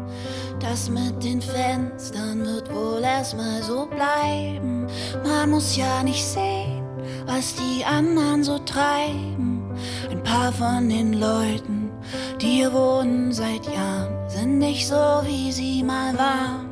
Das 0.62 0.90
mit 0.90 1.22
den 1.22 1.42
Fenstern 1.42 2.46
wird 2.46 2.74
wohl 2.74 3.04
erstmal 3.04 3.62
so 3.62 3.86
bleiben. 3.86 4.88
Man 5.22 5.50
muss 5.50 5.76
ja 5.76 6.02
nicht 6.02 6.24
sehen, 6.24 6.88
was 7.26 7.56
die 7.56 7.84
anderen 7.84 8.42
so 8.42 8.58
treiben. 8.60 9.76
Ein 10.10 10.24
paar 10.24 10.54
von 10.54 10.88
den 10.88 11.20
Leuten, 11.20 11.92
die 12.40 12.60
hier 12.60 12.72
wohnen 12.72 13.34
seit 13.34 13.66
Jahren, 13.66 14.30
sind 14.30 14.60
nicht 14.60 14.88
so, 14.88 14.96
wie 15.26 15.52
sie 15.52 15.84
mal 15.84 16.18
waren. 16.18 16.70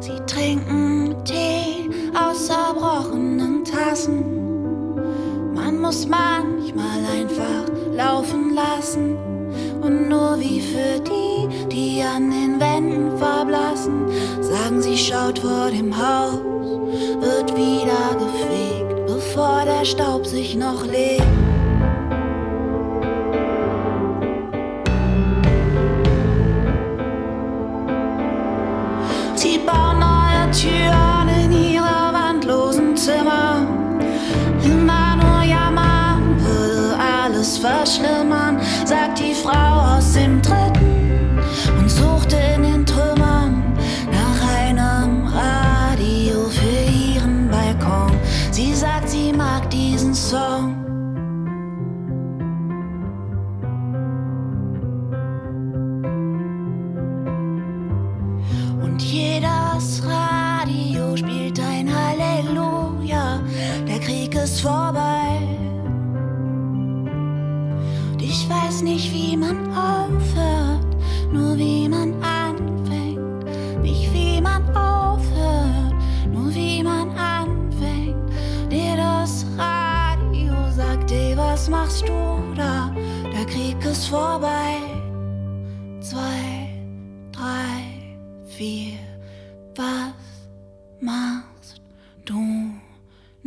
Sie 0.00 0.18
trinken 0.26 1.14
Tee 1.24 1.88
aus 2.12 2.48
zerbrochenen 2.48 3.64
Tassen. 3.64 4.35
Muss 5.86 6.08
manchmal 6.08 6.98
einfach 7.16 7.70
laufen 7.94 8.56
lassen. 8.56 9.16
Und 9.80 10.08
nur 10.08 10.36
wie 10.40 10.60
für 10.60 10.98
die, 10.98 11.68
die 11.68 12.02
an 12.02 12.28
den 12.28 12.58
Wänden 12.58 13.16
verblassen, 13.16 14.08
sagen 14.40 14.82
sie, 14.82 14.98
schaut 14.98 15.38
vor 15.38 15.70
dem 15.70 15.96
Haus, 15.96 16.40
wird 17.20 17.56
wieder 17.56 18.16
gefegt, 18.18 19.06
bevor 19.06 19.62
der 19.64 19.84
Staub 19.84 20.26
sich 20.26 20.56
noch 20.56 20.84
legt. 20.84 21.35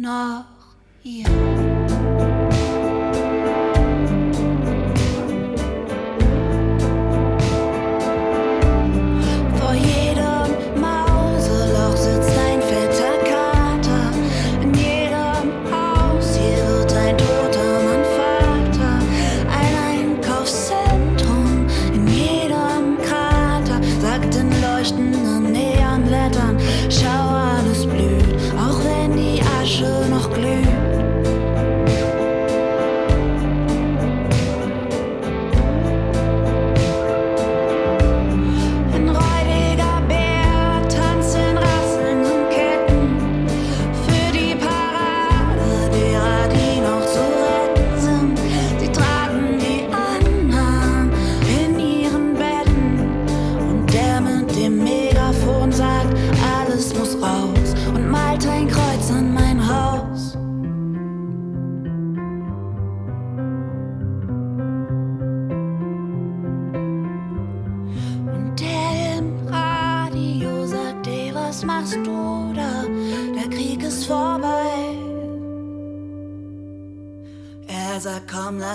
Noch 0.10 0.59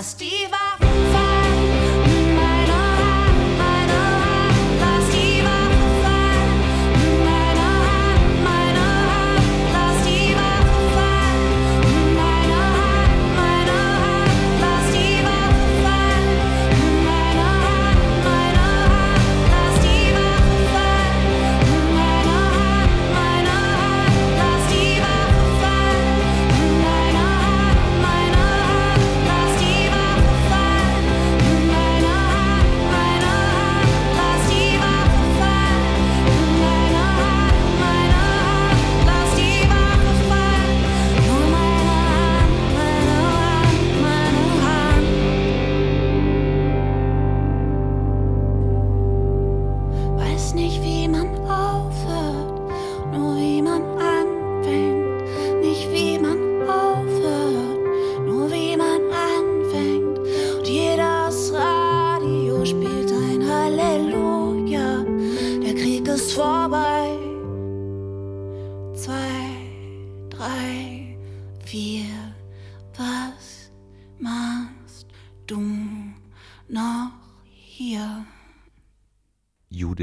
sagt, 0.05 0.34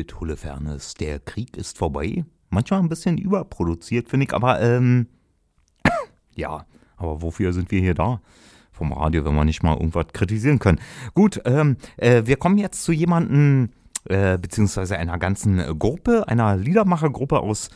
Judith 0.02 0.20
Holofernes, 0.20 0.94
der 0.94 1.20
Krieg 1.20 1.56
ist 1.56 1.78
vorbei. 1.78 2.24
Manchmal 2.50 2.80
ein 2.80 2.88
bisschen 2.88 3.18
überproduziert, 3.18 4.08
finde 4.08 4.26
ich, 4.26 4.34
aber 4.34 4.60
ähm, 4.60 5.06
ja, 6.34 6.66
aber 6.96 7.22
wofür 7.22 7.52
sind 7.52 7.70
wir 7.70 7.80
hier 7.80 7.94
da? 7.94 8.20
Vom 8.72 8.92
Radio, 8.92 9.24
wenn 9.24 9.34
wir 9.34 9.44
nicht 9.44 9.62
mal 9.62 9.74
irgendwas 9.74 10.06
kritisieren 10.12 10.58
können. 10.58 10.80
Gut, 11.14 11.40
ähm, 11.44 11.76
äh, 11.98 12.22
wir 12.24 12.36
kommen 12.36 12.58
jetzt 12.58 12.82
zu 12.82 12.90
jemandem, 12.90 13.70
äh, 14.08 14.38
beziehungsweise 14.38 14.98
einer 14.98 15.18
ganzen 15.18 15.78
Gruppe, 15.78 16.26
einer 16.26 16.56
Liedermachergruppe 16.56 17.38
aus 17.38 17.70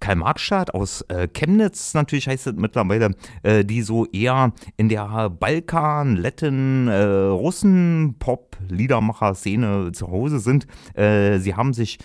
Karl-Marx-Stadt, 0.00 0.74
aus 0.74 1.02
äh, 1.02 1.28
Chemnitz 1.28 1.94
natürlich 1.94 2.28
heißt 2.28 2.48
es 2.48 2.54
mittlerweile, 2.54 3.14
äh, 3.42 3.64
die 3.64 3.82
so 3.82 4.06
eher 4.06 4.52
in 4.76 4.88
der 4.88 5.30
Balkan, 5.30 6.16
Letten, 6.16 6.88
äh, 6.88 7.02
Russen, 7.02 8.16
Pop, 8.18 8.56
Liedermacher-Szene 8.68 9.92
zu 9.92 10.08
Hause 10.08 10.40
sind. 10.40 10.66
Äh, 10.94 11.38
sie 11.38 11.54
haben 11.54 11.72
sich 11.72 11.98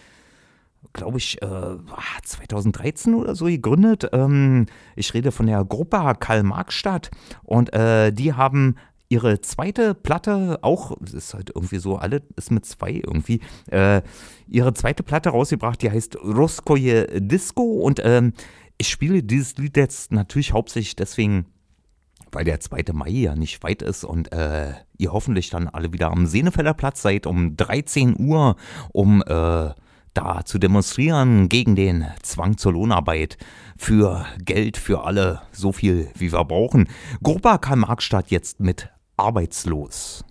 glaube 0.93 1.17
ich, 1.17 1.41
äh, 1.41 1.75
2013 2.23 3.15
oder 3.15 3.35
so 3.35 3.45
gegründet. 3.45 4.09
Ähm, 4.13 4.65
ich 4.95 5.13
rede 5.13 5.31
von 5.31 5.45
der 5.45 5.65
Gruppe 5.65 6.15
Karl-Marx-Stadt 6.19 7.11
und 7.43 7.73
äh, 7.73 8.11
die 8.11 8.33
haben 8.33 8.75
ihre 9.15 9.39
zweite 9.39 9.93
Platte 9.93 10.59
auch, 10.61 10.91
es 11.01 11.13
ist 11.13 11.33
halt 11.33 11.51
irgendwie 11.55 11.77
so, 11.77 11.95
alle 11.95 12.21
ist 12.35 12.51
mit 12.51 12.65
zwei 12.65 12.91
irgendwie, 12.91 13.39
äh, 13.71 14.01
ihre 14.47 14.73
zweite 14.73 15.03
Platte 15.03 15.29
rausgebracht, 15.29 15.81
die 15.81 15.89
heißt 15.89 16.17
Roskoje 16.17 17.21
Disco 17.21 17.63
und 17.63 18.01
ähm, 18.03 18.33
ich 18.77 18.89
spiele 18.89 19.23
dieses 19.23 19.55
Lied 19.55 19.77
jetzt 19.77 20.11
natürlich 20.11 20.51
hauptsächlich 20.51 20.97
deswegen, 20.97 21.45
weil 22.33 22.43
der 22.43 22.59
2. 22.59 22.91
Mai 22.91 23.09
ja 23.09 23.35
nicht 23.35 23.63
weit 23.63 23.81
ist 23.81 24.03
und 24.03 24.33
äh, 24.33 24.73
ihr 24.97 25.13
hoffentlich 25.13 25.49
dann 25.49 25.69
alle 25.69 25.93
wieder 25.93 26.11
am 26.11 26.25
Senefelder 26.25 26.73
Platz 26.73 27.01
seid 27.01 27.25
um 27.25 27.55
13 27.55 28.19
Uhr, 28.19 28.57
um 28.91 29.23
äh, 29.25 29.69
da 30.13 30.43
zu 30.43 30.59
demonstrieren 30.59 31.47
gegen 31.47 31.77
den 31.77 32.05
Zwang 32.21 32.57
zur 32.57 32.73
Lohnarbeit 32.73 33.37
für 33.77 34.25
Geld 34.43 34.75
für 34.75 35.05
alle, 35.05 35.41
so 35.53 35.71
viel 35.71 36.09
wie 36.15 36.33
wir 36.33 36.43
brauchen. 36.43 36.89
Gruppa 37.23 37.57
Karl-Marx-Stadt 37.57 38.29
jetzt 38.29 38.59
mit 38.59 38.89
Arbeitslos. 39.17 40.23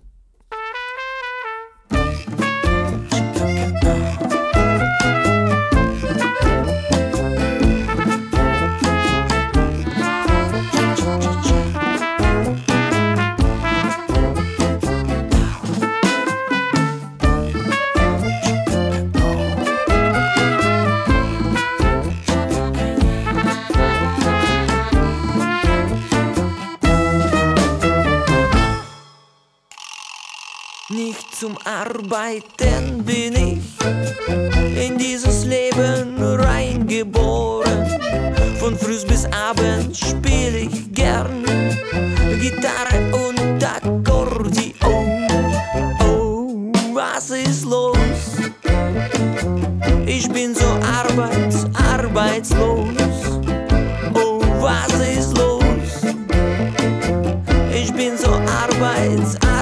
Arbeiten 31.65 33.03
bin 33.03 33.33
ich 33.33 34.87
in 34.87 34.99
dieses 34.99 35.45
Leben 35.45 36.15
reingeboren. 36.19 37.87
Von 38.59 38.77
früh 38.77 39.03
bis 39.07 39.25
abend 39.25 39.97
spiel 39.97 40.69
ich 40.69 40.93
gern 40.93 41.43
Gitarre 42.39 43.11
und 43.27 43.63
Akkordeon. 43.63 45.27
Oh, 46.01 46.71
was 46.93 47.31
ist 47.31 47.65
los? 47.65 47.97
Ich 50.05 50.29
bin 50.29 50.53
so 50.53 50.67
arbeits, 50.67 51.65
arbeitslos. 51.73 53.41
Oh, 54.13 54.39
was 54.61 54.93
ist 55.17 55.35
los? 55.35 56.13
Ich 57.73 57.91
bin 57.91 58.15
so 58.19 58.33
arbeits, 58.33 59.33
arbeitslos. 59.37 59.54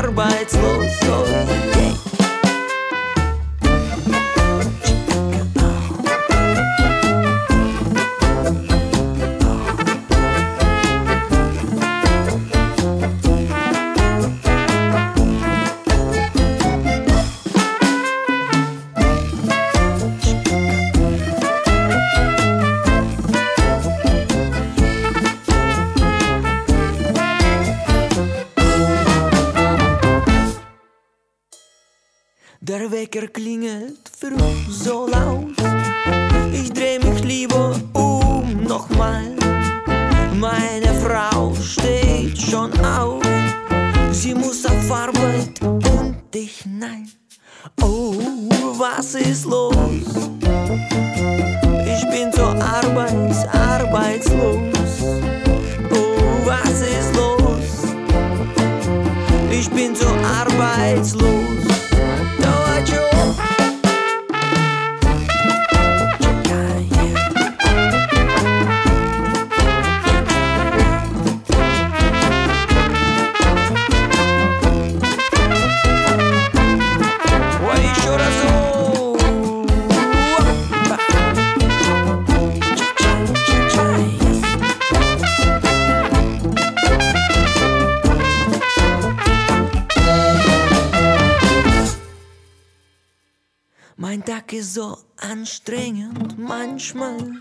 Manchmal, 96.83 97.39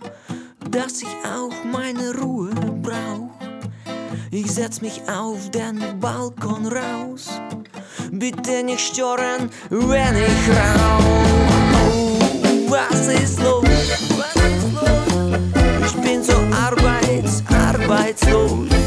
dass 0.70 1.02
ich 1.02 1.08
auch 1.26 1.64
meine 1.64 2.14
Ruhe 2.14 2.50
brauch. 2.80 3.30
Ich 4.30 4.52
setz 4.52 4.80
mich 4.80 5.02
auf 5.08 5.50
den 5.50 5.98
Balkon 5.98 6.66
raus. 6.66 7.28
Bitte 8.12 8.62
nicht 8.62 8.80
stören, 8.80 9.50
wenn 9.70 10.16
ich 10.16 10.48
rauch. 10.48 11.02
Oh, 11.90 12.18
was 12.70 13.08
ist 13.08 13.40
los? 13.40 13.64
Was 14.16 14.36
ist 14.36 14.72
los? 14.74 15.86
Ich 15.86 16.00
bin 16.02 16.22
so 16.22 16.34
arbeits, 16.54 17.42
arbeitslos. 17.48 18.81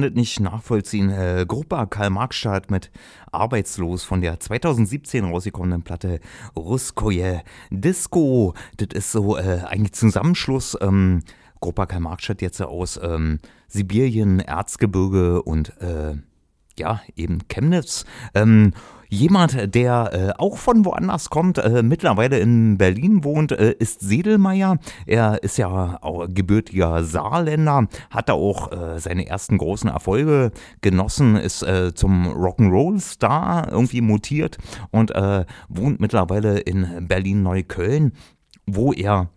Kann 0.00 0.14
das 0.14 0.16
nicht 0.18 0.40
nachvollziehen? 0.40 1.10
Äh, 1.10 1.44
Gruppe 1.46 1.86
Karl-Marx-Stadt 1.88 2.70
mit 2.70 2.90
Arbeitslos 3.32 4.02
von 4.02 4.22
der 4.22 4.40
2017 4.40 5.24
rausgekommenen 5.24 5.82
Platte 5.82 6.20
Ruskoje 6.56 7.42
Disco. 7.70 8.54
Das 8.78 8.88
ist 8.94 9.12
so 9.12 9.36
äh, 9.36 9.60
ein 9.68 9.92
Zusammenschluss. 9.92 10.76
Ähm, 10.80 11.22
Gruppe 11.60 11.86
Karl-Marx-Stadt 11.86 12.40
jetzt 12.40 12.62
aus 12.62 12.98
ähm, 13.02 13.40
Sibirien, 13.68 14.40
Erzgebirge 14.40 15.42
und 15.42 15.76
äh, 15.82 16.14
ja, 16.78 17.02
eben 17.14 17.46
Chemnitz. 17.48 18.06
Ähm, 18.34 18.72
jemand, 19.10 19.74
der 19.74 20.10
äh, 20.12 20.40
auch 20.40 20.56
von 20.56 20.84
woanders 20.84 21.28
kommt, 21.28 21.58
äh, 21.58 21.82
mittlerweile 21.82 22.38
in 22.38 22.78
Berlin 22.78 23.24
wohnt, 23.24 23.52
äh, 23.52 23.72
ist 23.78 24.00
Sedelmeier. 24.00 24.78
Er 25.04 25.42
ist 25.42 25.58
ja 25.58 25.98
auch 26.00 26.26
gebürtiger 26.28 27.04
Saarländer, 27.04 27.88
hat 28.10 28.28
da 28.28 28.34
auch 28.34 28.72
äh, 28.72 28.98
seine 28.98 29.26
ersten 29.26 29.58
großen 29.58 29.90
Erfolge 29.90 30.52
genossen, 30.80 31.36
ist 31.36 31.62
äh, 31.62 31.92
zum 31.94 32.26
Rock'n'Roll-Star 32.26 33.70
irgendwie 33.70 34.00
mutiert 34.00 34.58
und 34.90 35.10
äh, 35.10 35.44
wohnt 35.68 36.00
mittlerweile 36.00 36.60
in 36.60 37.08
Berlin-Neukölln, 37.08 38.12
wo 38.66 38.92
er, 38.92 39.28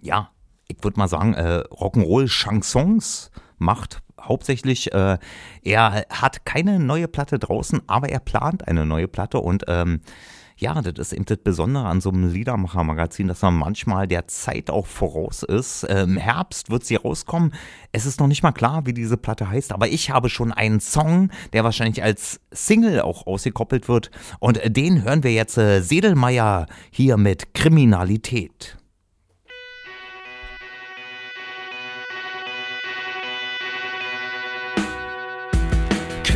ja, 0.00 0.30
ich 0.68 0.82
würde 0.82 0.98
mal 0.98 1.08
sagen, 1.08 1.34
äh, 1.34 1.62
Rock'n'Roll-Chansons 1.70 3.30
macht 3.58 4.02
hauptsächlich. 4.28 4.92
Äh, 4.92 5.18
er 5.62 6.06
hat 6.10 6.44
keine 6.44 6.78
neue 6.78 7.08
Platte 7.08 7.38
draußen, 7.38 7.82
aber 7.86 8.08
er 8.08 8.20
plant 8.20 8.66
eine 8.68 8.86
neue 8.86 9.08
Platte 9.08 9.38
und 9.38 9.64
ähm, 9.68 10.00
ja, 10.58 10.80
das 10.80 10.94
ist 10.94 11.12
eben 11.12 11.26
das 11.26 11.38
Besondere 11.38 11.84
an 11.84 12.00
so 12.00 12.10
einem 12.10 12.32
Liedermacher-Magazin, 12.32 13.28
dass 13.28 13.42
man 13.42 13.54
manchmal 13.54 14.08
der 14.08 14.26
Zeit 14.26 14.70
auch 14.70 14.86
voraus 14.86 15.42
ist. 15.42 15.84
Im 15.84 16.16
Herbst 16.16 16.70
wird 16.70 16.84
sie 16.84 16.96
rauskommen. 16.96 17.52
Es 17.92 18.06
ist 18.06 18.20
noch 18.20 18.26
nicht 18.26 18.42
mal 18.42 18.52
klar, 18.52 18.86
wie 18.86 18.94
diese 18.94 19.18
Platte 19.18 19.50
heißt, 19.50 19.72
aber 19.72 19.88
ich 19.88 20.10
habe 20.10 20.30
schon 20.30 20.52
einen 20.52 20.80
Song, 20.80 21.30
der 21.52 21.62
wahrscheinlich 21.62 22.02
als 22.02 22.40
Single 22.50 23.02
auch 23.02 23.26
ausgekoppelt 23.26 23.86
wird. 23.86 24.10
Und 24.40 24.60
den 24.64 25.04
hören 25.04 25.22
wir 25.24 25.32
jetzt 25.32 25.58
äh, 25.58 25.82
Sedelmeier 25.82 26.66
hier 26.90 27.18
mit 27.18 27.52
Kriminalität. 27.52 28.78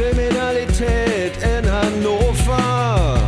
Kriminalität 0.01 1.34
in 1.42 1.70
Hannover. 1.70 3.20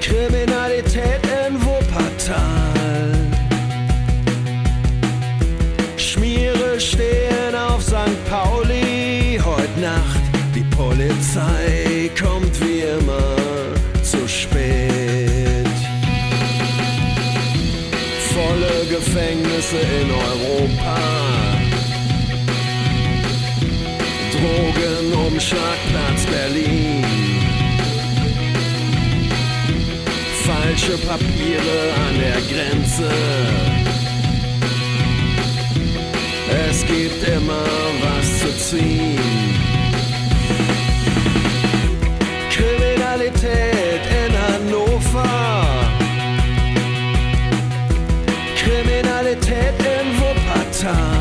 Kriminalität 0.00 1.22
in 1.46 1.54
Wuppertal. 1.64 3.14
Schmiere 5.96 6.80
stehen 6.80 7.54
auf 7.54 7.82
St. 7.84 8.18
Pauli 8.28 9.40
heute 9.44 9.80
Nacht. 9.80 10.20
Die 10.56 10.64
Polizei 10.76 12.10
kommt 12.20 12.60
wie 12.60 12.80
immer 12.80 13.36
zu 14.02 14.26
spät. 14.28 15.68
Volle 18.34 18.86
Gefängnisse 18.90 19.78
in 19.78 20.10
Europa. 20.10 20.89
Drogenumschlagplatz 25.40 26.26
Berlin. 26.26 27.04
Falsche 30.44 30.98
Papiere 30.98 31.94
an 32.06 32.18
der 32.20 32.40
Grenze. 32.42 33.10
Es 36.68 36.84
gibt 36.86 37.26
immer 37.28 37.64
was 38.02 38.40
zu 38.40 38.76
ziehen. 38.76 39.18
Kriminalität 42.50 44.02
in 44.20 44.32
Hannover. 44.36 45.24
Kriminalität 48.56 49.78
in 49.78 50.06
Wuppertal. 50.18 51.19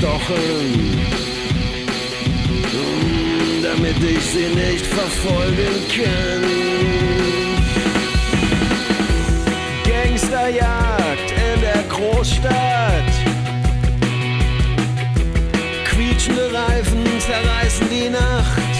Plattgestochen 0.00 1.00
damit 3.62 4.02
ich 4.02 4.24
sie 4.24 4.48
nicht 4.54 4.84
verfolgen 4.86 5.74
kann. 5.94 6.42
Gangsterjagd 9.84 11.30
in 11.30 11.60
der 11.60 11.82
Großstadt. 11.88 13.12
Quietschende 15.84 16.52
Reifen 16.52 17.04
zerreißen 17.20 17.86
die 17.90 18.08
Nacht. 18.10 18.74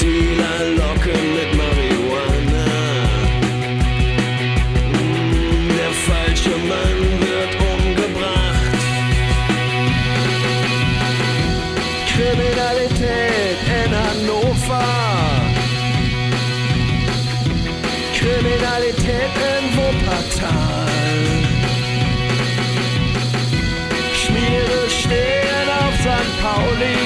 Dealer 0.00 0.70
locken 0.76 1.34
mit 1.34 1.51
Kriminalität 18.72 19.34
in 19.58 19.76
Wuppertal. 19.76 20.86
Schmiere 24.14 24.88
stehen 24.88 25.68
auf 25.78 25.94
St. 26.00 26.32
Pauli 26.40 26.96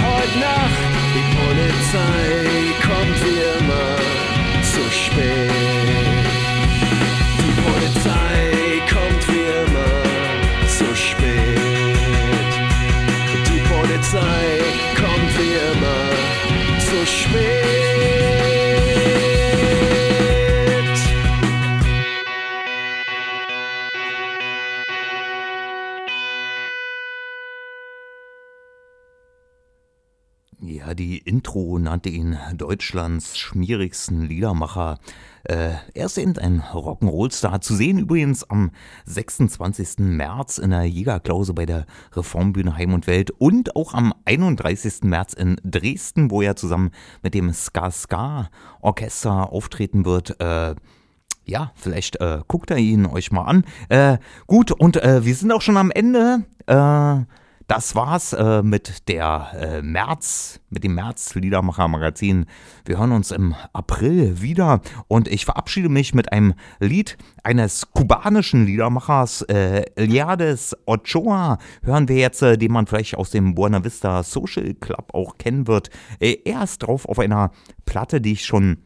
heute 0.00 0.38
Nacht. 0.38 0.80
Die 1.14 1.26
Polizei 1.36 2.72
kommt 2.80 3.18
wie 3.24 3.40
immer 3.58 3.88
zu 4.62 4.82
spät. 4.90 5.50
Die 7.38 7.54
Polizei 7.68 8.40
kommt 8.88 9.24
immer 9.28 9.94
zu 10.68 10.88
spät. 10.96 12.50
Die 13.46 13.60
Polizei 13.68 14.42
kommt 14.96 15.30
wie 15.38 15.54
immer 15.72 16.02
zu 16.80 17.06
spät. 17.06 17.59
Ihn 32.10 32.38
Deutschlands 32.54 33.38
schmierigsten 33.38 34.22
Liedermacher. 34.22 34.98
Äh, 35.44 35.72
er 35.94 36.06
ist 36.06 36.18
eben 36.18 36.36
ein 36.38 36.60
Rock'n'Roll-Star. 36.60 37.60
Zu 37.60 37.74
sehen 37.74 37.98
übrigens 37.98 38.44
am 38.44 38.70
26. 39.06 39.98
März 39.98 40.58
in 40.58 40.70
der 40.70 40.84
Jägerklause 40.84 41.54
bei 41.54 41.66
der 41.66 41.86
Reformbühne 42.12 42.76
Heim 42.76 42.92
und 42.92 43.06
Welt 43.06 43.30
und 43.30 43.74
auch 43.76 43.94
am 43.94 44.12
31. 44.24 45.02
März 45.04 45.32
in 45.32 45.60
Dresden, 45.64 46.30
wo 46.30 46.42
er 46.42 46.56
zusammen 46.56 46.90
mit 47.22 47.34
dem 47.34 47.52
Ska 47.52 47.90
Ska 47.90 48.50
Orchester 48.80 49.52
auftreten 49.52 50.04
wird. 50.04 50.40
Äh, 50.40 50.74
ja, 51.46 51.72
vielleicht 51.74 52.20
äh, 52.20 52.40
guckt 52.46 52.70
er 52.70 52.76
ihn 52.76 53.06
euch 53.06 53.32
mal 53.32 53.44
an. 53.44 53.64
Äh, 53.88 54.18
gut, 54.46 54.72
und 54.72 55.02
äh, 55.02 55.24
wir 55.24 55.34
sind 55.34 55.52
auch 55.52 55.62
schon 55.62 55.76
am 55.76 55.90
Ende. 55.90 56.44
Äh, 56.66 57.24
das 57.70 57.94
war's 57.94 58.32
äh, 58.32 58.64
mit 58.64 59.08
der 59.08 59.52
äh, 59.54 59.80
März, 59.82 60.58
mit 60.70 60.82
dem 60.82 60.96
März 60.96 61.36
Liedermacher 61.36 61.86
Magazin. 61.86 62.46
Wir 62.84 62.98
hören 62.98 63.12
uns 63.12 63.30
im 63.30 63.54
April 63.72 64.42
wieder 64.42 64.80
und 65.06 65.28
ich 65.28 65.44
verabschiede 65.44 65.88
mich 65.88 66.12
mit 66.12 66.32
einem 66.32 66.54
Lied 66.80 67.16
eines 67.44 67.92
kubanischen 67.92 68.66
Liedermachers, 68.66 69.42
äh, 69.42 69.84
Eliades 69.94 70.76
Ochoa. 70.86 71.58
Hören 71.84 72.08
wir 72.08 72.16
jetzt, 72.16 72.42
äh, 72.42 72.58
den 72.58 72.72
man 72.72 72.88
vielleicht 72.88 73.16
aus 73.16 73.30
dem 73.30 73.54
Buena 73.54 73.84
Vista 73.84 74.24
Social 74.24 74.74
Club 74.74 75.14
auch 75.14 75.38
kennen 75.38 75.68
wird. 75.68 75.90
Äh, 76.18 76.38
er 76.44 76.64
ist 76.64 76.78
drauf 76.78 77.08
auf 77.08 77.20
einer 77.20 77.52
Platte, 77.84 78.20
die 78.20 78.32
ich 78.32 78.44
schon 78.44 78.78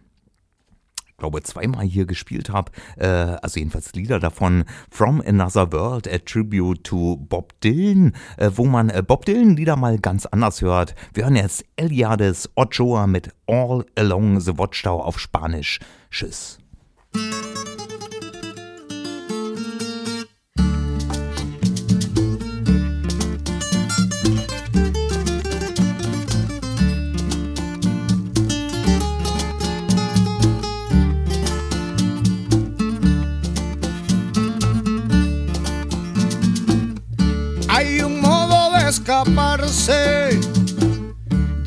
glaube, 1.24 1.42
zweimal 1.42 1.86
hier 1.86 2.04
gespielt 2.04 2.50
habe, 2.50 2.70
äh, 2.98 3.06
also 3.06 3.58
jedenfalls 3.58 3.94
Lieder 3.94 4.20
davon, 4.20 4.64
From 4.90 5.22
Another 5.26 5.72
World, 5.72 6.06
a 6.06 6.18
Tribute 6.18 6.84
to 6.84 7.16
Bob 7.16 7.58
Dylan, 7.62 8.12
äh, 8.36 8.50
wo 8.54 8.66
man 8.66 8.90
äh, 8.90 9.02
Bob 9.02 9.24
Dylan 9.24 9.56
Lieder 9.56 9.76
mal 9.76 9.98
ganz 9.98 10.26
anders 10.26 10.60
hört. 10.60 10.94
Wir 11.14 11.24
hören 11.24 11.36
jetzt 11.36 11.64
Eliades 11.76 12.50
Ochoa 12.56 13.06
mit 13.06 13.30
All 13.46 13.86
Along 13.96 14.38
the 14.40 14.58
Watchtower 14.58 15.06
auf 15.06 15.18
Spanisch. 15.18 15.80
Tschüss. 16.10 16.58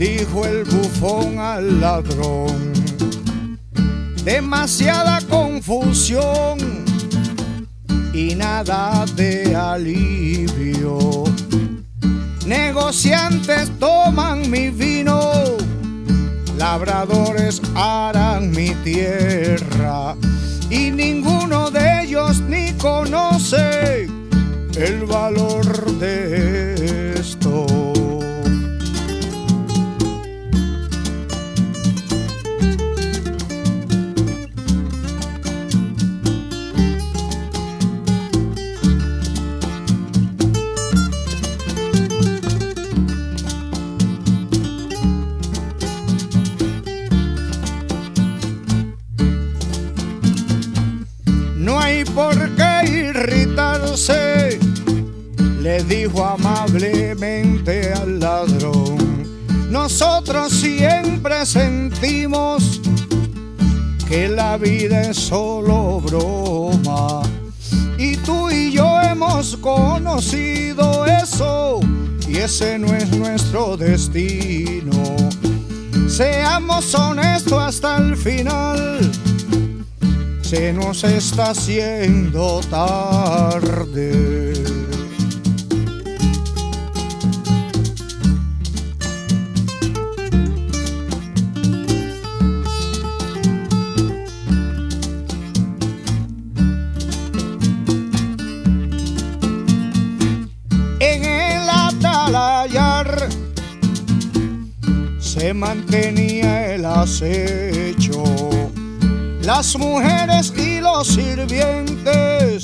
Dijo 0.07 0.45
el 0.45 0.63
bufón 0.63 1.37
al 1.39 1.81
ladrón. 1.81 2.73
Demasiada 4.23 5.19
confusión 5.29 6.57
y 8.13 8.35
nada 8.35 9.05
de 9.15 9.55
alivio. 9.55 11.23
Negociantes 12.45 13.69
toman 13.79 14.49
mi 14.49 14.69
vino, 14.69 15.19
labradores 16.57 17.61
harán 17.75 18.51
mi 18.51 18.69
tierra 18.85 20.15
y 20.69 20.91
ninguno 20.91 21.69
de 21.69 22.03
ellos 22.03 22.39
ni 22.41 22.71
conoce 22.73 24.07
el 24.77 25.05
valor 25.05 25.65
de 25.99 26.46
solo 65.13 65.99
broma. 66.01 67.21
Y 67.97 68.15
tú 68.17 68.49
y 68.49 68.71
yo 68.71 69.01
hemos 69.01 69.57
conocido 69.57 71.05
eso, 71.05 71.79
y 72.27 72.37
ese 72.37 72.77
no 72.79 72.93
es 72.93 73.09
nuestro 73.11 73.77
destino. 73.77 74.91
Seamos 76.07 76.93
honestos 76.95 77.59
hasta 77.61 77.97
el 77.97 78.15
final 78.15 79.11
se 80.47 80.71
nos 80.71 81.03
está 81.03 81.49
haciendo 81.49 82.61
tarde. 82.69 84.46
Las 109.67 109.79
mujeres 109.79 110.53
y 110.55 110.79
los 110.79 111.07
sirvientes 111.07 112.63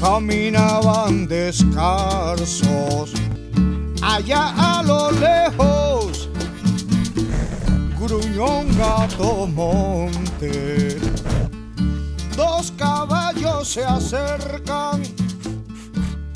caminaban 0.00 1.28
descalzos. 1.28 3.12
Allá 4.02 4.52
a 4.56 4.82
lo 4.82 5.12
lejos, 5.12 6.28
gruñón 8.00 8.76
gato 8.76 9.46
monte. 9.46 10.98
Dos 12.36 12.72
caballos 12.76 13.68
se 13.68 13.84
acercan 13.84 15.02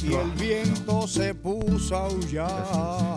y 0.01 0.13
el 0.13 0.31
viento 0.39 1.09
se 1.09 1.35
puso 1.35 1.97
a 1.97 2.05
aullar. 2.05 3.16